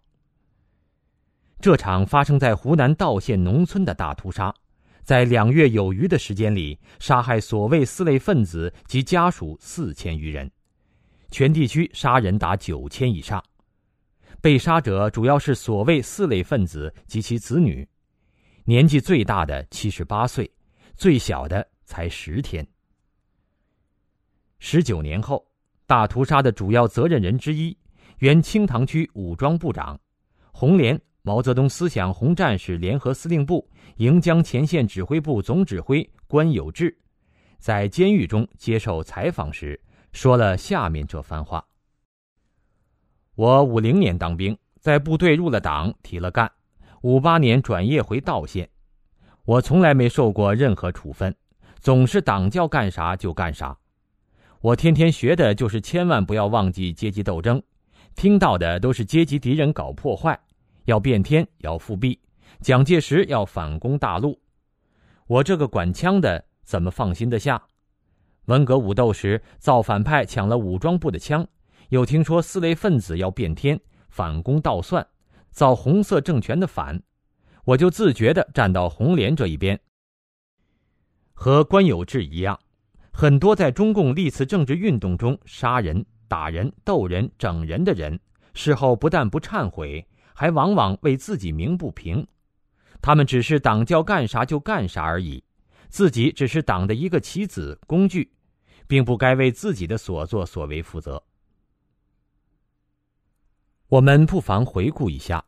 [1.61, 4.53] 这场发生在湖南道县农村的大屠杀。
[5.05, 10.51] 在两月有余的时间里，杀害所谓四类分子及家属四千余人，
[11.31, 13.41] 全地区杀人达九千以上。
[14.41, 17.89] 被杀者主要是所谓四类分子及其子女，
[18.65, 20.51] 年纪最大的七十八岁，
[20.97, 22.67] 最小的才十天。
[24.59, 25.47] 十九年后，
[25.87, 27.77] 大屠杀的主要责任人之一，
[28.19, 29.99] 原清塘区武装部长，
[30.51, 36.97] 红联毛泽东思想红战士联合司令部盈江前线指挥部总指挥关有志，
[37.59, 39.79] 在监狱中接受采访时，
[40.13, 41.65] 说了下面这番话
[43.37, 46.51] ：“我五零年当兵，在部队入了党，提了干，
[47.03, 48.69] 五八年转业回道县，
[49.45, 51.37] 我从来没受过任何处分，
[51.81, 53.77] 总是党叫干啥就干啥。”
[54.61, 57.63] 我天天学的就是千万不要忘记阶级斗争，
[58.15, 60.39] 听到的都是阶级敌人搞破坏，
[60.87, 62.19] 要变天，要复辟，
[62.61, 64.41] 蒋介石要反攻大陆。
[65.27, 67.63] 我这个管枪的怎么放心得下？
[68.47, 71.47] 文革武斗时，造反派抢了武装部的枪，
[71.91, 73.79] 又听说四类分子要变天，
[74.09, 75.07] 反攻倒算，
[75.51, 77.03] 造红色政权的反，
[77.65, 79.79] 我就自觉地站到红联这一边，
[81.35, 82.59] 和关有志一样。
[83.19, 88.21] 很多在中共历次政治运动中杀人、打人、斗人、整人的人，
[88.53, 92.27] 事后不但不忏悔，还往往为自己鸣不平。
[93.01, 95.43] 他们只是党叫干啥就干啥而已，
[95.89, 98.31] 自己只是党的一个棋子、工具，
[98.87, 101.25] 并不该为自己的所作所为负责。
[103.89, 105.43] 我们不妨回顾一下，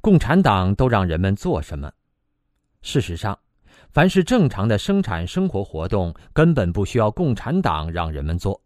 [0.00, 1.90] 共产党都让人们做什么？
[2.80, 3.36] 事实上。
[3.90, 8.60] 凡是正常的生产生活活动，根本不需要共产党让人们做。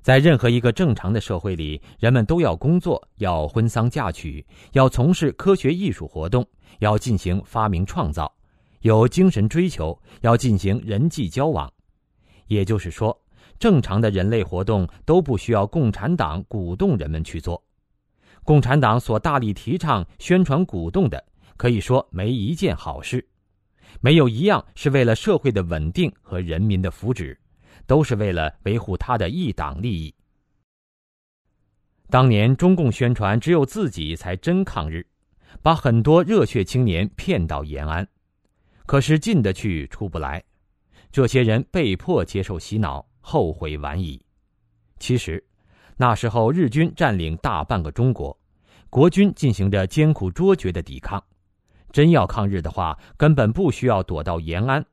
[0.00, 6.46] 在任何一个正常的社会里，人们都要工作，要婚丧嫁娶，要从事科学艺术活动，
[6.78, 8.32] 要进行发明创造，
[8.82, 11.68] 有精神追求，要进行人际交往。
[12.46, 13.20] 也就是说，
[13.58, 17.60] 正常的人类活动都不需要共产党鼓动人们去做。
[18.44, 21.20] 共产党所大力提倡、宣传、鼓动的，
[21.56, 23.26] 可以说没一件好事。
[24.00, 27.36] 没有一样是为了社会的稳定和人民的福祉，
[27.86, 30.14] 都是为了维护他的一党利益。
[32.08, 35.04] 当年中共宣传只有自己才真抗日，
[35.60, 38.06] 把很多热血青年骗到延安，
[38.86, 40.44] 可是进得去出不来，
[41.10, 44.24] 这些人被迫接受洗脑，后悔晚矣。
[45.00, 45.44] 其实，
[45.96, 48.38] 那时候日军占领大半个中国，
[48.88, 51.22] 国军进行着艰苦卓绝的抵抗。
[51.96, 54.84] 真要抗日的话，根本不需要躲到延安。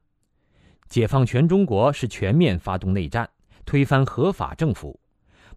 [0.88, 3.30] 解放全中国是全面发动内战，
[3.66, 4.97] 推翻合法政府，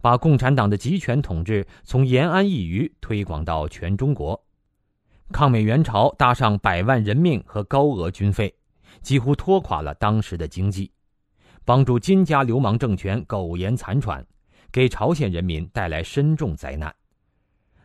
[0.01, 4.45] 把共产党的集权统治从延安一隅推广到全中国。
[5.31, 8.53] 抗美援朝搭上百万人命和高额军费，
[9.01, 10.91] 几乎拖垮了当时的经济，
[11.65, 14.27] 帮助金家流氓政权苟延残喘，
[14.73, 16.93] 给朝鲜人民带来深重灾难。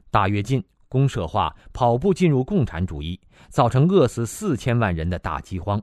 [0.09, 0.63] 大跃进。
[0.91, 3.17] 公社化跑步进入共产主义，
[3.47, 5.81] 造成饿死四千万人的大饥荒。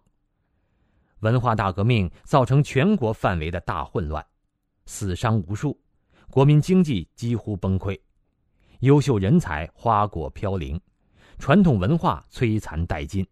[1.21, 4.23] 文化大革命造成全国范围的大混乱，
[4.85, 5.81] 死伤无数，
[6.31, 7.99] 国民经济几乎崩溃，
[8.81, 10.79] 优秀人才花果飘零，
[11.39, 13.27] 传统文化摧残殆尽。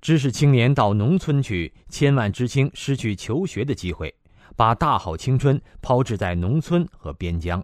[0.00, 4.14] 知识青年到农村去，千万知青失去求学的机会，
[4.56, 7.62] 把大好青春抛掷在农村和边疆。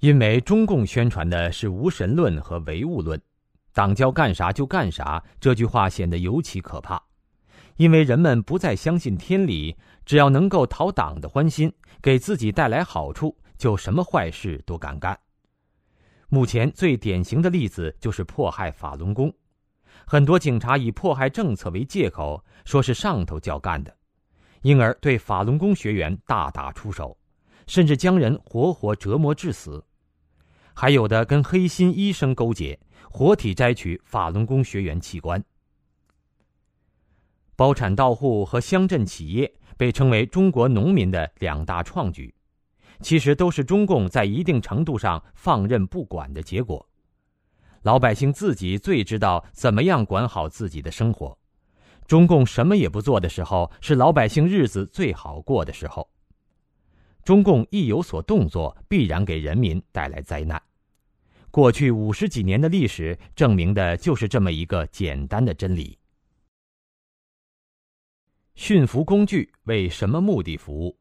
[0.00, 3.20] 因为中共宣传的是无神论和唯物论，
[3.74, 7.00] 党叫干啥就干啥，这句话显得尤其可怕。
[7.76, 9.76] 因为人们不再相信天理，
[10.06, 11.70] 只要能够讨党的欢心，
[12.00, 15.18] 给自己带来好处，就什么坏事都敢干。
[16.30, 19.30] 目前最典型的例子就是迫害法轮功，
[20.06, 23.94] 很多警察以迫害政策为借口，说是上头叫干的，
[24.62, 27.14] 因而对法轮功学员大打出手，
[27.66, 29.84] 甚至将人活活折磨致死。
[30.80, 35.44] 还有的跟黑心医生勾结，活体摘取法轮功学员器官。
[37.54, 42.34] 包产到户和乡镇企业被称为中国农民的两大创举，
[43.02, 46.88] 其实都是中共在一定程度上放任不管的结果。
[47.82, 51.36] 老百姓自己最知道怎么样管好自己的生活，
[52.06, 56.08] 中共什么也不做的时候，是老百姓日子最好过的时候。
[57.22, 60.58] 中共一有所动作，必然给人民带来灾难。
[61.50, 65.98] 过去五十几年的历史证明的就是这么一个简单的真理。
[68.54, 70.96] 驯服工具为什么目的服务？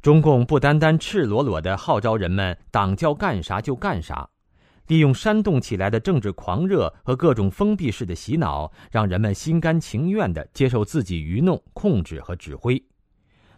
[0.00, 4.28] 中共不单单赤裸裸的号召人们党叫干啥就干啥，
[4.86, 12.82] 利用煽动起来的政治狂热和各种封闭式的洗脑，让人们心甘情愿的接受自己愚弄、控制和指挥。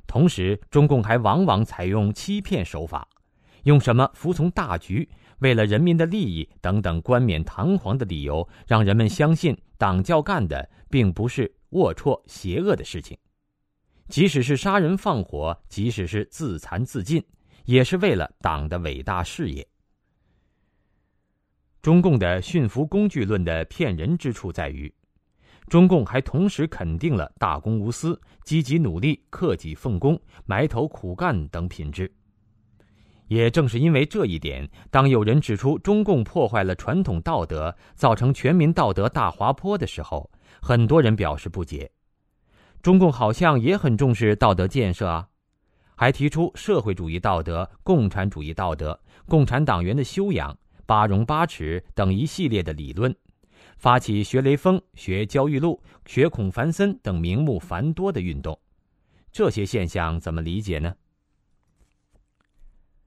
[0.07, 3.07] 同时，中共还往往采用欺骗手法。
[3.67, 5.09] 用什么服从大局、
[5.41, 13.19] 为了人民的利益等等冠冕堂皇的理由，让人们相信党叫干的并不是龌龊邪恶的事情。
[14.09, 17.21] 即使是杀人放火，即使是自残自尽，
[17.65, 19.67] 也是为了党的伟大事业。
[21.83, 24.93] 中共的驯服工具论的骗人之处在于，
[25.67, 32.09] 中共还同时肯定了大公无私、积极努力、克己奉公、埋头苦干等品质。
[33.29, 41.91] 也正是因为这一点，当有人指出中共破坏了传统道德，造成全民道德大滑坡的时候，很多人表示不解。
[42.83, 45.29] 中共好像也很重视道德建设啊，
[45.97, 50.57] 还提出社会主义道德、共产主义道德、共产党员的修养、
[50.87, 53.13] 八荣八耻等一系列的理论，
[53.77, 58.57] 发起学雷锋、学焦裕禄、学孔繁森等名目繁多的运动。
[59.33, 60.95] 这些现象怎么理解呢？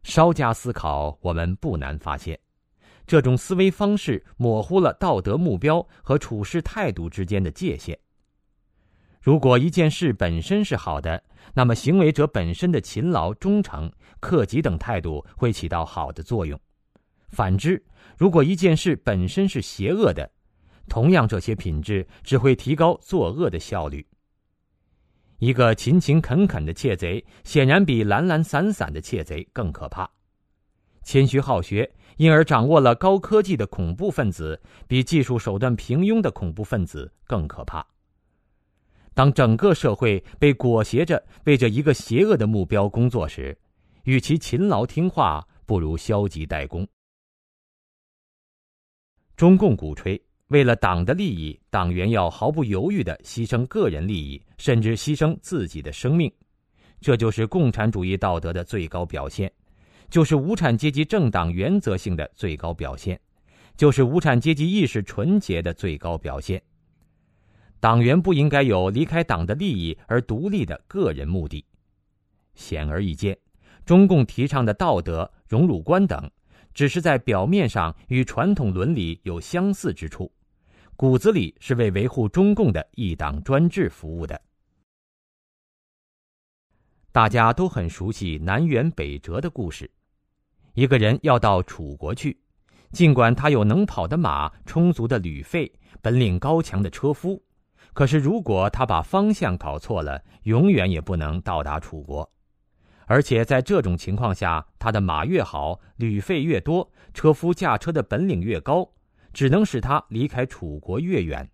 [0.04, 2.40] 稍加思考，我们不难发现，
[3.06, 7.98] 这种思维方式模糊了道德目标和处事态度之间的界限。
[9.22, 11.22] 如果一件事本身是好的，
[11.54, 13.92] 那么行为者本身的勤劳、忠诚、
[14.22, 16.58] 克己等态度会起到好的作用；
[17.28, 17.84] 反之，
[18.18, 20.30] 如果一件事本身是邪恶的，
[20.88, 24.06] 同样这些品质只会提高作恶的效率。
[25.40, 30.06] 一个勤勤恳恳的窃贼，显然比懒懒散散的窃贼更可怕；
[31.04, 37.86] 谦虚好学，因而掌握了高科技的恐怖分子，比技术手段平庸的恐怖分子更可怕。
[39.14, 43.58] 当整个社会被裹挟着为着一个邪恶的目标工作时，
[44.04, 46.88] 与其勤劳听话，不如消极怠工。
[49.38, 50.22] 中共鼓吹。
[50.50, 56.32] 为了党的利益，党员要毫不犹豫地牺牲个人利益，甚至牺牲自己的生命，
[57.00, 59.52] 这就是共产主义道德的最高表现，
[60.10, 63.20] 就是无产阶级政党原则性的最高表现，
[63.78, 66.60] 就是无产阶级意识纯洁的最高表现。
[67.80, 71.64] 党员不应该有离开党的利益而独立的个人目的。
[72.56, 73.38] 显而易见，
[73.86, 76.28] 中共提倡的道德、荣辱观等，
[76.74, 80.30] 只是在表面上与传统伦理有相似之处。
[81.00, 84.42] 骨子里是为维护中共的一党专制服务的。
[87.10, 89.90] 大家都很熟悉南辕北辙的故事。
[90.74, 92.38] 一个人要到楚国去，
[92.92, 95.72] 尽管他有能跑的马、充足的旅费、
[96.02, 97.42] 本领高强的车夫，
[97.94, 102.30] 可是如果他把方向搞错了，永远也不能到达楚国。
[103.06, 108.92] 而且在这种情况下，他的马越好，旅费越多，车夫驾车的本领越高。
[109.40, 111.50] 只能使他离开楚国越远。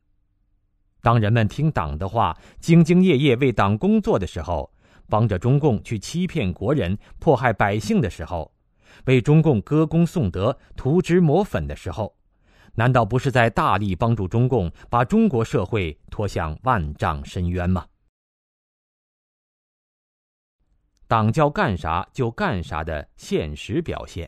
[1.03, 4.73] 当人们听党的话，兢兢业业为党工作的时候，
[5.07, 8.51] 帮着中共去欺骗国人、迫害百姓的时候，
[9.05, 12.17] 为中共歌功颂德、涂脂抹粉的时候，
[12.73, 17.86] 难道不是在大力帮助中共把中国社会拖向万丈深渊吗？
[21.05, 24.27] 党叫干啥就干啥的现实表现。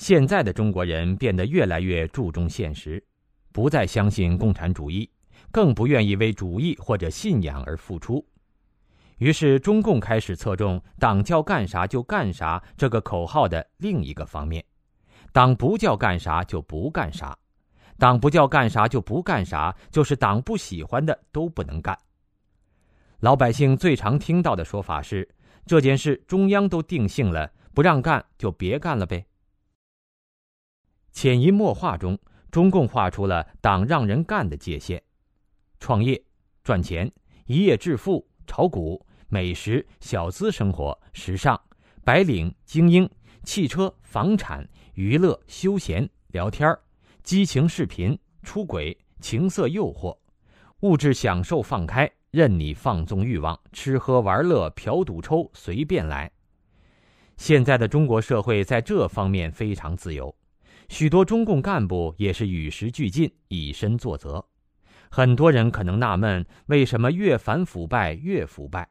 [0.00, 3.04] 现在的中国人变得越来越注重现实，
[3.52, 5.06] 不再相信共产主义，
[5.50, 8.26] 更不愿意为主义或者信仰而付出。
[9.18, 14.64] 于是，中共开始侧重“党叫干啥就干啥”这个口号的另一个方面
[15.32, 17.36] ：“党不叫干啥就不干啥，
[17.98, 21.94] 党不叫干啥就不干啥，就是党不喜欢的都不能干。”
[23.20, 25.28] 老百姓最常听到的说法是
[25.66, 29.22] ：“这件事中央都定性了，不让干就别干了呗。”
[31.12, 32.18] 潜移默化中，
[32.50, 35.02] 中共画出了党让人干的界限：
[35.78, 36.22] 创业、
[36.62, 37.10] 赚钱、
[37.46, 41.60] 一夜致富、炒股、美食、小资生活、时尚、
[42.04, 43.08] 白领、精英、
[43.44, 46.76] 汽车、房产、娱乐、休闲、聊天
[47.22, 50.16] 激情视频、出轨、情色诱惑、
[50.80, 56.30] 物质享受放开，任你放纵欲望，吃喝玩乐、嫖赌抽，随便来。
[57.36, 60.34] 现在的中国社会在这方面非常自由。
[60.90, 64.44] 许多中共干部也是与时俱进，以身作则。
[65.08, 68.88] 很多人可能纳闷，为什么越反腐败越腐败？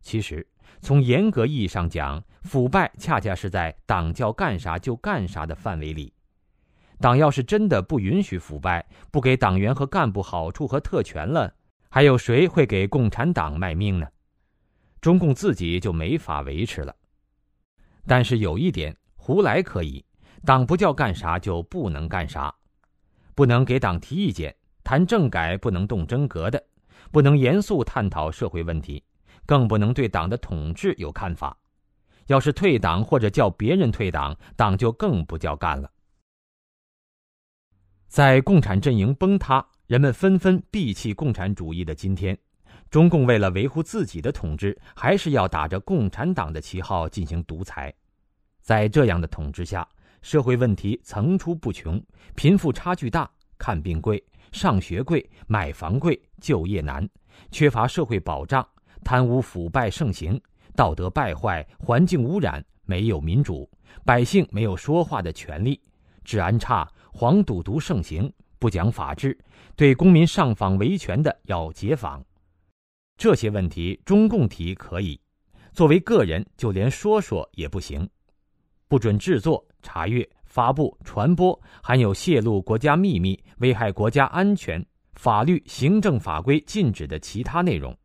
[0.00, 0.44] 其实，
[0.80, 6.10] 从严格意义上讲，腐败恰恰是在党叫干啥就干啥的范围里。
[6.98, 11.54] 党要是真的不允许腐败，不给党员和干部好处和特权了，
[11.90, 14.08] 还有谁会给共产党卖命呢？
[15.02, 16.96] 中共自己就没法维持了。
[18.06, 20.02] 但是有一点，胡来可以。
[20.44, 22.54] 党不叫干啥就不能干啥，
[23.34, 26.62] 不能给党提意见，谈政改不能动真格的，
[27.12, 29.04] 不能严肃探讨社会问题，
[29.44, 31.56] 更不能对党的统治有看法。
[32.26, 35.90] 要是退党或者叫别人退党，党就更不叫干了。
[38.06, 42.38] 在共产阵营崩塌、人们纷纷闭弃共产主义的今天，
[42.88, 47.92] 中共为了维护自己的统治，还是要打着共产党的旗号进行独裁。
[48.60, 49.88] 在这样的统治下，
[50.22, 52.02] 社会问题层出不穷，
[52.34, 57.08] 贫富差距大，看病贵，上学贵，买房贵，就业难，
[57.50, 58.66] 缺乏社会保障，
[59.02, 60.40] 贪污腐败盛行，
[60.74, 63.68] 道德败坏，环境污染，没有民主，
[64.04, 65.80] 百姓没有说话的权利，
[66.24, 69.36] 治安差，黄赌毒盛行，不讲法治，
[69.74, 72.22] 对公民上访维权的要解访。
[73.16, 75.20] 这些问题，中共提可以，
[75.72, 78.08] 作为个人就连说说也不行，
[78.90, 84.84] 不准制作、查阅、发布、传播含有泄露国家秘密、危害国家安全、
[85.14, 87.96] 法律、行政法规禁止的其他内容。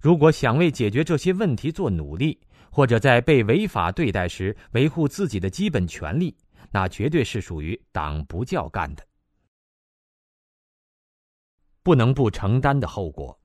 [0.00, 2.40] 如果想为解决这些问题做努力，
[2.70, 6.32] 或者在被违法对待时维护自己的基本权利，
[6.70, 9.04] 那绝对是属于党不教干的，
[11.82, 13.36] 不能不承担的后果。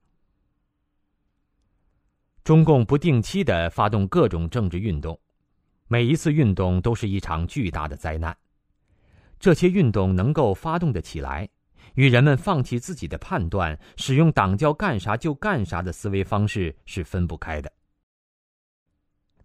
[2.44, 5.18] 中共不定期的发动各种政治运动，
[5.92, 8.34] 每一次运动都是一场巨大的灾难。
[9.38, 11.46] 这些运动能够发动的起来，
[11.96, 17.70] 与人们放弃自己的判断，使用党叫干啥就干啥的思维方式是分不开的。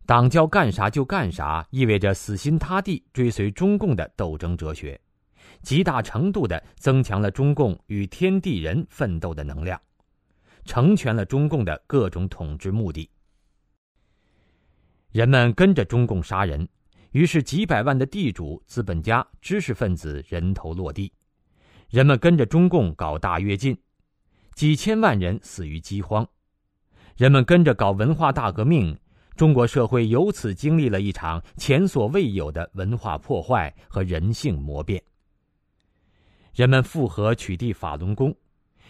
[0.06, 4.98] 党叫干啥就干啥，意味着死心塌地追随中共的斗争哲学，
[5.62, 9.78] 极大程度的增强了中共与天地人奋斗的能量。
[10.64, 13.10] 成全了中共的各种统治目的。
[15.18, 16.70] 人们跟着中共杀人，
[17.12, 21.12] 于是几百万的地主、资本家、知识分子人头落地；
[21.90, 23.76] 人们跟着中共搞大跃进，
[24.54, 26.24] 几千万人死于饥荒；
[27.16, 28.96] 人们跟着搞文化大革命，
[29.36, 35.02] 中国社会由此经历了一场前所未有的文化破坏和人性磨变。
[36.54, 38.32] 人们复合取缔法轮功。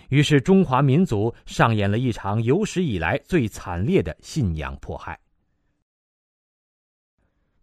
[0.10, 5.18] 于是，中华民族上演了一场有史以来最惨烈的信仰迫害。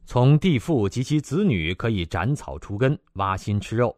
[0.07, 3.97] 从地富及其子女可以斩草除根、挖心吃肉，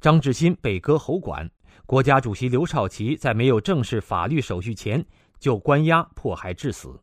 [0.00, 1.48] 张志新被割喉管，
[1.84, 5.04] 国家主席刘少奇在没有正式法律手续前
[5.38, 6.98] 就关押迫害致死，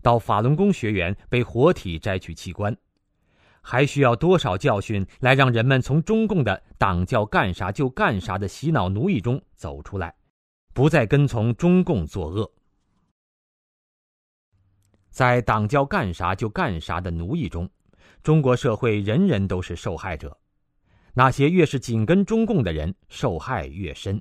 [0.00, 2.74] 到法轮功学员被活体摘取器官，
[3.60, 10.14] 还需要多少教训来让人们从中共的党叫干啥就干啥的洗脑奴役中走出来，
[10.72, 12.50] 不再跟从中共作恶？
[15.10, 17.70] 在党叫干啥就干啥的奴役中，
[18.24, 20.38] 中国社会人人都是受害者。
[21.12, 24.20] 那些越是紧跟中共的人，受害越深。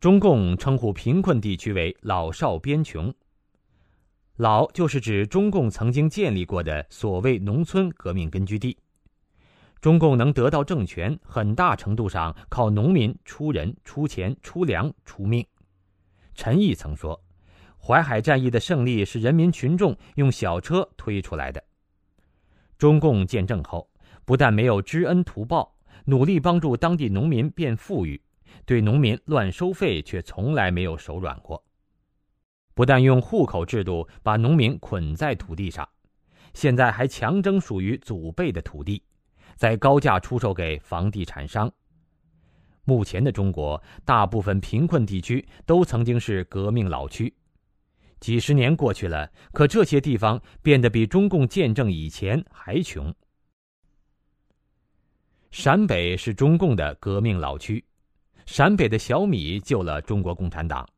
[0.00, 3.14] 中共称呼贫困地区为“老少边穷”。
[4.38, 8.76] 老就是指中共曾经建立过的所谓农村革命根据地。
[9.80, 15.46] 中共能得到政权，很大程度上靠农民出人、出钱、出粮、出命。
[16.34, 17.22] 陈毅曾说
[17.82, 21.62] ：“淮海战役的胜利是人民群众用小车推出来的。”
[22.78, 23.88] 中共建政后，
[24.24, 25.74] 不但没有知恩图报，
[26.04, 28.20] 努力帮助当地农民变富裕，
[28.64, 31.62] 对农民乱收费却从来没有手软过。
[32.74, 35.88] 不但用户口制度把农民捆在土地上，
[36.54, 39.02] 现在还强征属于祖辈的土地，
[39.56, 41.70] 在高价出售给房地产商。
[42.84, 47.32] 目前的中国大部分贫困地区都曾经是革命老区，
[48.22, 53.12] 几十年过去了，可这些地方变得比中共建政以前还穷。
[55.50, 57.84] 陕北是中共的革命老区，
[58.46, 60.88] 陕北的小米救了中国共产党。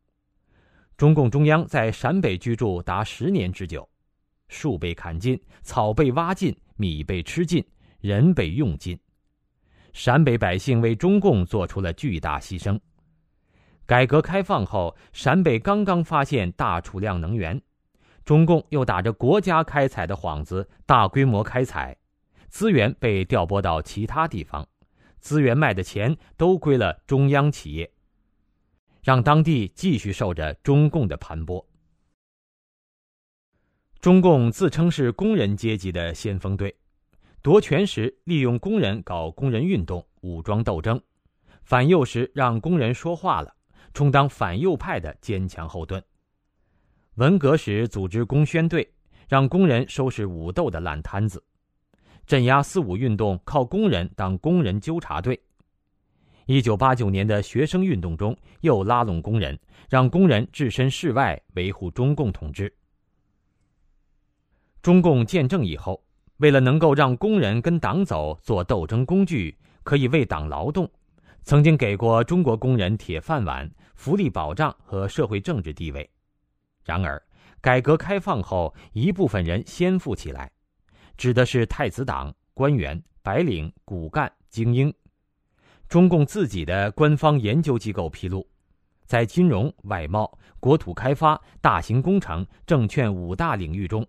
[0.99, 3.89] 中共中央在陕北居住达十年之久，
[4.49, 7.65] 树被砍尽，草被挖尽，米被吃尽，
[8.01, 8.97] 人被用尽。
[9.95, 12.79] 陕北百姓为中共做出了巨大牺牲。
[13.87, 17.61] 改革开放后，陕北刚刚发现大储量能源，
[18.25, 21.97] 中共又打着国家开采的幌子，大规模开采，
[22.49, 24.67] 资源被调拨到其他地方，
[25.19, 27.91] 资源卖的钱都归了中央企业。
[29.03, 31.63] 让当地继续受着中共的盘剥。
[34.01, 36.75] 中共自称是工人阶级的先锋队，
[37.43, 40.97] 夺权时利用工人搞工人运动、武装斗争；
[41.65, 43.55] 反右时让工人说话了，
[43.95, 46.03] 充当反右派的坚强后盾。
[47.15, 48.93] 文革时组织工宣队，
[49.29, 51.39] 让工人收拾武斗的烂摊子；
[52.27, 55.41] 镇压四五运动靠工人当工人纠察队。
[56.47, 62.71] 一九八九年的学生运动中，又拉拢工人，让工人置身事外，维护中共统治。
[64.83, 66.05] 中共建政以后，
[66.39, 70.91] 为了能够让工人跟党走，做斗争工具，可以为党劳动，
[71.45, 76.09] 曾经给过中国工人铁饭碗，福利保障和社会政治地位。
[76.85, 77.23] 然而，
[77.61, 80.51] 改革开放后，一部分人先富起来，
[81.17, 84.93] 指的是太子党官员、白领、骨干、精英。
[85.89, 88.47] 中共自己的官方研究机构披露，
[89.05, 94.07] 在金融、外贸、国土开发、大型工程、证券五大领域中，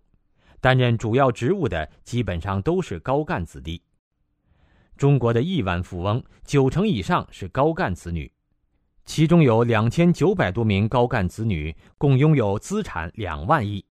[0.60, 3.82] 担任主要职务的基本上都是高干子弟。
[4.98, 8.32] 中国的亿万富翁九成以上是高干子女，
[9.06, 13.86] 其中有两千九百多名高干子女共拥有资产两万亿。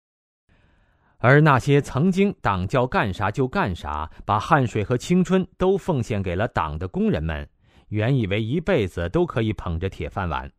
[1.19, 7.47] 而那些曾经党叫干啥就干啥，把汗水和青春都奉献给了党的工人们，
[7.87, 10.51] 原以为一辈子都可以捧着铁饭碗，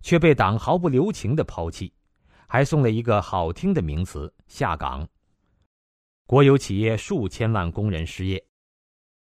[0.00, 1.92] 却被党毫不留情的抛弃，
[2.46, 5.08] 还送了一个好听的名词——下岗。
[6.24, 8.45] 国有企业数千万工人失业。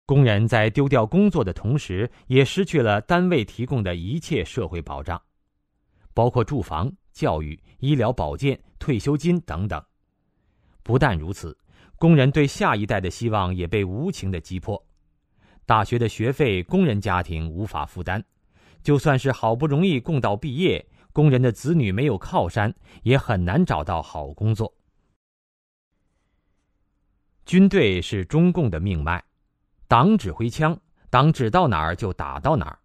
[0.07, 5.20] 工人在丢掉工作的同时，也失去了单位提供的一切社会保障，
[6.14, 9.84] 包括住房、教育、医疗保健、退休金等等。
[10.84, 11.59] 不但如此，
[11.96, 14.80] 工人对下一代的希望也被无情的击破。
[15.64, 18.20] 大学的学费，工人家庭无法负担；
[18.84, 24.72] 就算是好不容易供到毕业，工人的子女没有靠山，也很难找到好工作。
[27.44, 29.20] 军队是中共的命脉。
[29.89, 30.76] 党指挥枪，
[31.11, 32.78] 党指到哪儿就打到哪儿。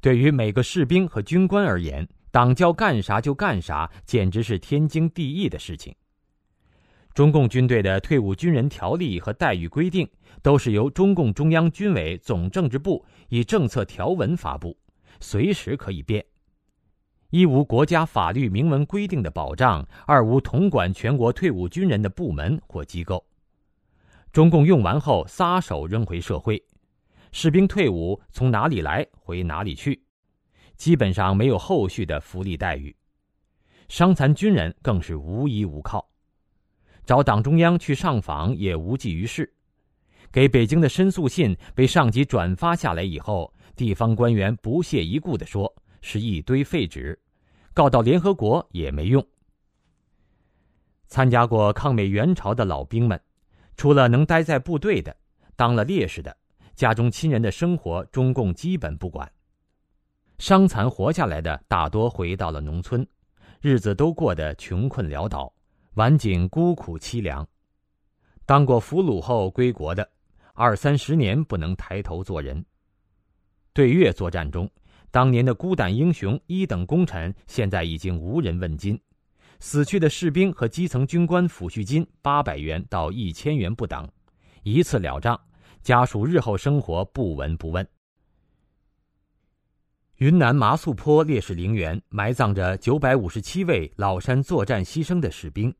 [0.00, 5.94] 对于每个士兵和军官而言，党叫干啥就干啥，简直是天经地义的事情。
[7.14, 10.08] 中共军队的退伍军人条例和待遇规定，
[10.42, 14.76] 都是由中共中央军委总政治部以政策条文发布，
[15.20, 16.24] 随时可以变。
[17.30, 23.24] 一无国家法律明文规定的保障，二无统管全国退伍军人的部门或机构。
[24.32, 26.62] 中共用完后撒手扔回社会，
[27.32, 30.00] 士兵退伍从哪里来回哪里去，
[30.76, 32.94] 基本上没有后续的福利待遇。
[33.88, 36.08] 伤残军人更是无依无靠，
[37.04, 39.52] 找党中央去上访也无济于事。
[40.30, 47.18] 给北京的申诉信被上级转发下来以后，地方官员不屑一顾地说是一堆废纸，
[47.74, 49.26] 告到联合国也没用。
[51.08, 53.20] 参加过抗美援朝的老兵们。
[53.80, 55.16] 除了能待在部队的，
[55.56, 56.36] 当了烈士的，
[56.74, 59.26] 家中亲人的生活，中共基本不管。
[60.36, 63.06] 伤残活下来的大多回到了农村，
[63.62, 65.50] 日子都过得穷困潦倒，
[65.94, 67.48] 晚景孤苦凄凉。
[68.44, 70.06] 当过俘虏后归国的，
[70.52, 72.62] 二三十年不能抬头做人。
[73.72, 74.70] 对越作战中，
[75.10, 79.00] 当年的孤胆英雄、一等功臣，现在已经无人问津。
[79.60, 84.08] 死去的士兵和基层军官抚恤金八百元到一千元不等，
[84.62, 85.38] 一次了账，
[85.82, 87.86] 家属日后生活不闻不问。
[90.16, 95.74] 云南麻栗坡烈士陵园埋葬着九百五十七位老山作战牺牲的士兵，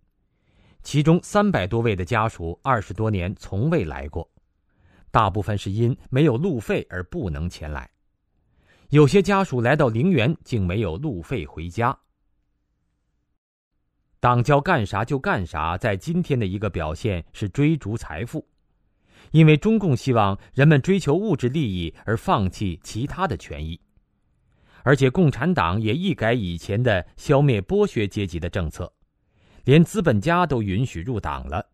[0.82, 4.30] 其中三百多位的家属二十多年从未来过，
[5.10, 7.90] 大部分是因没有路费而不能前来，
[8.90, 11.98] 有些家属来到陵园竟没有路费回家。
[14.20, 18.46] 党叫干啥就干啥，在今天的一个表现是追逐财富，
[19.30, 23.80] 因为中共希望人们追求物质利益而放弃其他的权益，
[24.82, 28.92] 而且共产党也一改以前的消灭剥削阶级的政策，
[29.64, 31.66] 连资本家都允许入党了。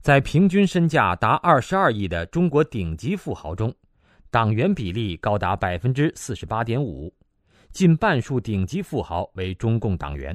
[0.00, 3.74] 在平均身价达二十二亿的中国顶级富豪中，
[4.30, 7.14] 党员比例高达百分之四十八点五，
[7.70, 10.34] 近半数顶级富豪为中共党员。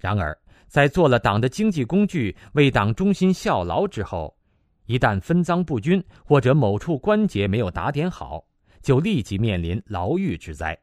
[0.00, 0.36] 然而，
[0.66, 4.34] 在做了党的经济工具、为党忠心效劳之后，
[4.86, 8.44] 一旦分赃不均或者某处关节没有打点好，
[8.80, 10.76] 就立即面临牢狱之灾。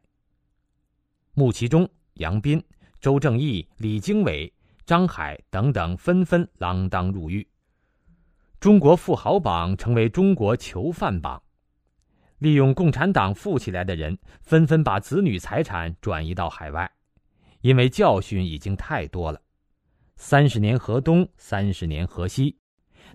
[1.34, 2.64] 穆其中、杨斌、
[3.00, 4.54] 周正义、李经纬、
[4.86, 7.48] 张海等等纷纷锒铛入狱，
[8.60, 11.42] 中国富豪榜成为中国囚犯榜。
[12.38, 16.92] 利用共产党富起来的人，纷纷把子女财产转移到海外。
[17.62, 19.42] 因为教训已经太多了，
[20.16, 22.58] 三十年河东，三十年河西。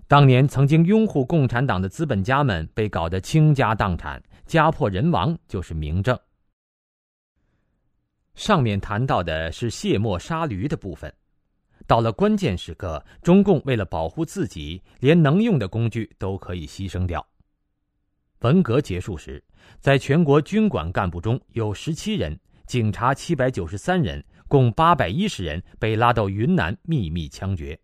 [0.07, 6.17] 当年曾经拥护共产党的资本家们被搞得倾家荡产、家破人亡，就是明证。
[8.35, 11.13] 上面谈到的是卸磨杀驴的部分，
[11.87, 17.25] 到了关键时刻，中共为了保护自己，连能用的工具都可以牺牲掉。
[18.39, 19.41] 文革结束时，
[19.79, 24.23] 在全国军管干部中有十七人，警察七百九十三人。
[24.53, 27.79] 共八百一十人被拉到云南秘密枪决，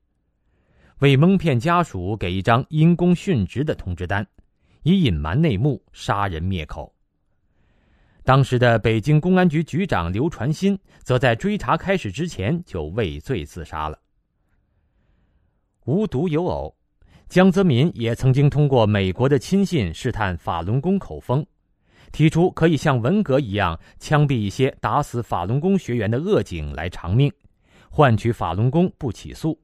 [0.99, 4.23] 为蒙骗家属给一张因公殉职的通知单，
[4.83, 6.93] 以隐瞒内幕、杀人灭口。
[8.23, 13.99] 当时的北京公安局局长刘传新，则在追查开始之前就畏罪自杀了。
[15.85, 16.77] 无独有偶，
[17.27, 21.43] 江泽民也曾经通过美国的亲信试探法轮功口风，
[22.11, 27.31] 提出可以像文革一样枪毙一些打死法轮功学员的恶警来偿命，
[27.89, 29.59] 换取法轮功不起诉，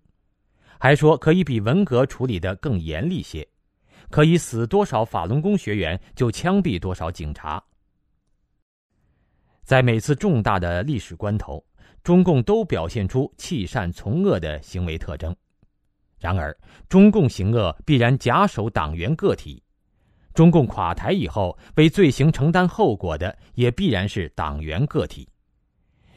[0.80, 3.48] 还说可以比文革处理的更严厉些，
[4.10, 7.64] 可以死多少法轮功学员就枪毙多少警察。
[9.64, 11.66] 在每次重大的历史关头，
[12.04, 15.36] 中共都表现出弃善从恶的行为特征。
[16.20, 16.56] 然而，
[16.88, 19.62] 中共行恶必然假手党员个体，
[20.36, 25.28] 中共垮台以后，为罪行承担后果的也必然是党员个体。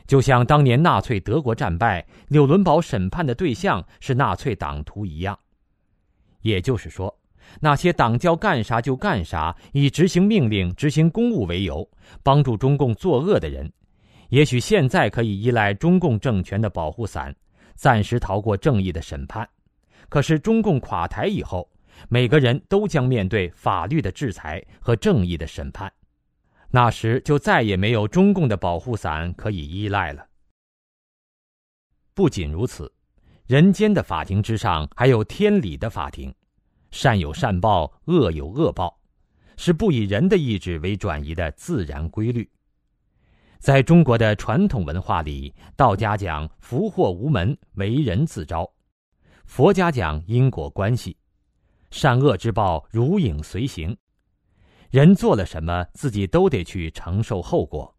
[0.07, 5.39] 就像当年纳粹德国战败，纽伦堡审判的对象是纳粹党徒一样。
[6.43, 7.15] 也就是说。
[7.61, 11.89] 那些党叫干啥就干啥，以执行命令、执行公务为由，
[12.23, 13.73] 帮助中共作恶的人，
[14.29, 17.35] 也许现在可以依赖中共政权的保护伞，
[17.75, 19.49] 暂时逃过正义的审判。
[20.11, 21.67] 可是中共垮台以后，
[22.09, 25.93] 每个人都将面对法律的制裁和正义的审判，
[26.71, 30.27] 那时就再也没有中共的保护伞可以依赖了。
[32.15, 32.93] 不仅如此，
[33.47, 36.35] 人间的法庭之上还有天理的法庭。
[36.91, 38.99] 善有善报，恶有恶报，
[39.59, 42.51] 是不以人的意志为转移的自然规律。
[43.59, 48.65] 在中国的传统文化里，道家讲福祸无门，为人自招；
[49.45, 51.15] 佛家讲因果关系，
[51.91, 53.97] 善恶之报如影随形。
[54.91, 57.95] 人做了什么，自己都得去承受后果。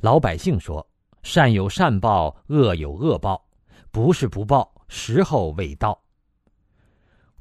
[0.00, 0.84] 老百姓说
[1.22, 3.44] ：“善有善报，恶有恶报，
[3.90, 5.96] 不是不报，时候未到。”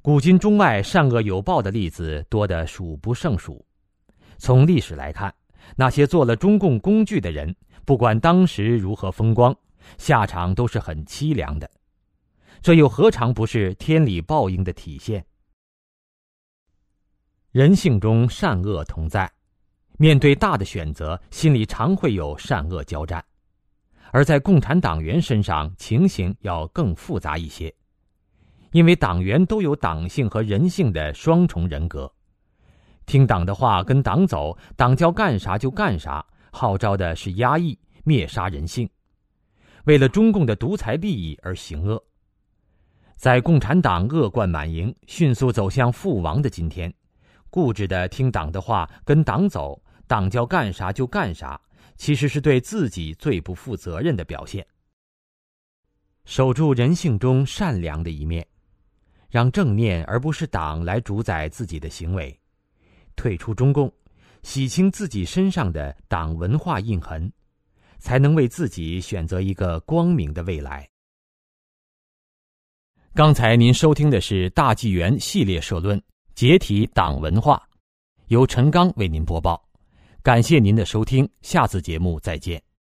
[0.04, 3.64] 古今中外善恶有报的例子多得数不胜数。
[4.38, 5.34] 从历史来看，
[5.76, 7.56] 那些做了中共工具的人，
[7.86, 9.56] 不管当时如何风光，
[9.98, 11.70] 下场都是很凄凉的。
[12.62, 15.26] 这又何尝不是天理报应的体现？
[17.52, 19.30] 人性中善恶同在，
[19.98, 23.20] 面对大的选择，心里常会有善恶交战；
[24.12, 27.74] 而在共产党员身上，情形要更复杂一些。
[28.72, 32.10] 因为党员都有党性和人性的双重人格，
[33.06, 38.90] 听党的话跟党走，党叫干啥就干啥，号召的是压抑、灭杀人性，
[39.84, 42.02] 为了中共的独裁利益而行恶。
[43.18, 46.92] 在共产党恶贯满盈、迅速走向覆亡的今天，
[47.52, 51.62] 固执的听党的话跟党走，党叫干啥就干啥，
[51.98, 54.66] 其实是对自己最不负责任的表现。
[56.26, 58.44] 守住人性中善良的一面。
[59.30, 62.38] 让正念而不是党来主宰自己的行为，
[63.16, 63.90] 退出中共，
[64.44, 67.32] 洗清自己身上的党文化印痕，
[67.98, 70.86] 才能为自己选择一个光明的未来。
[73.14, 75.98] 刚才您收听的是大纪元系列社论
[76.42, 77.62] 《解体党文化》，
[78.30, 79.64] 由陈刚为您播报，
[80.24, 82.60] 感谢您的收听，下次节目再见。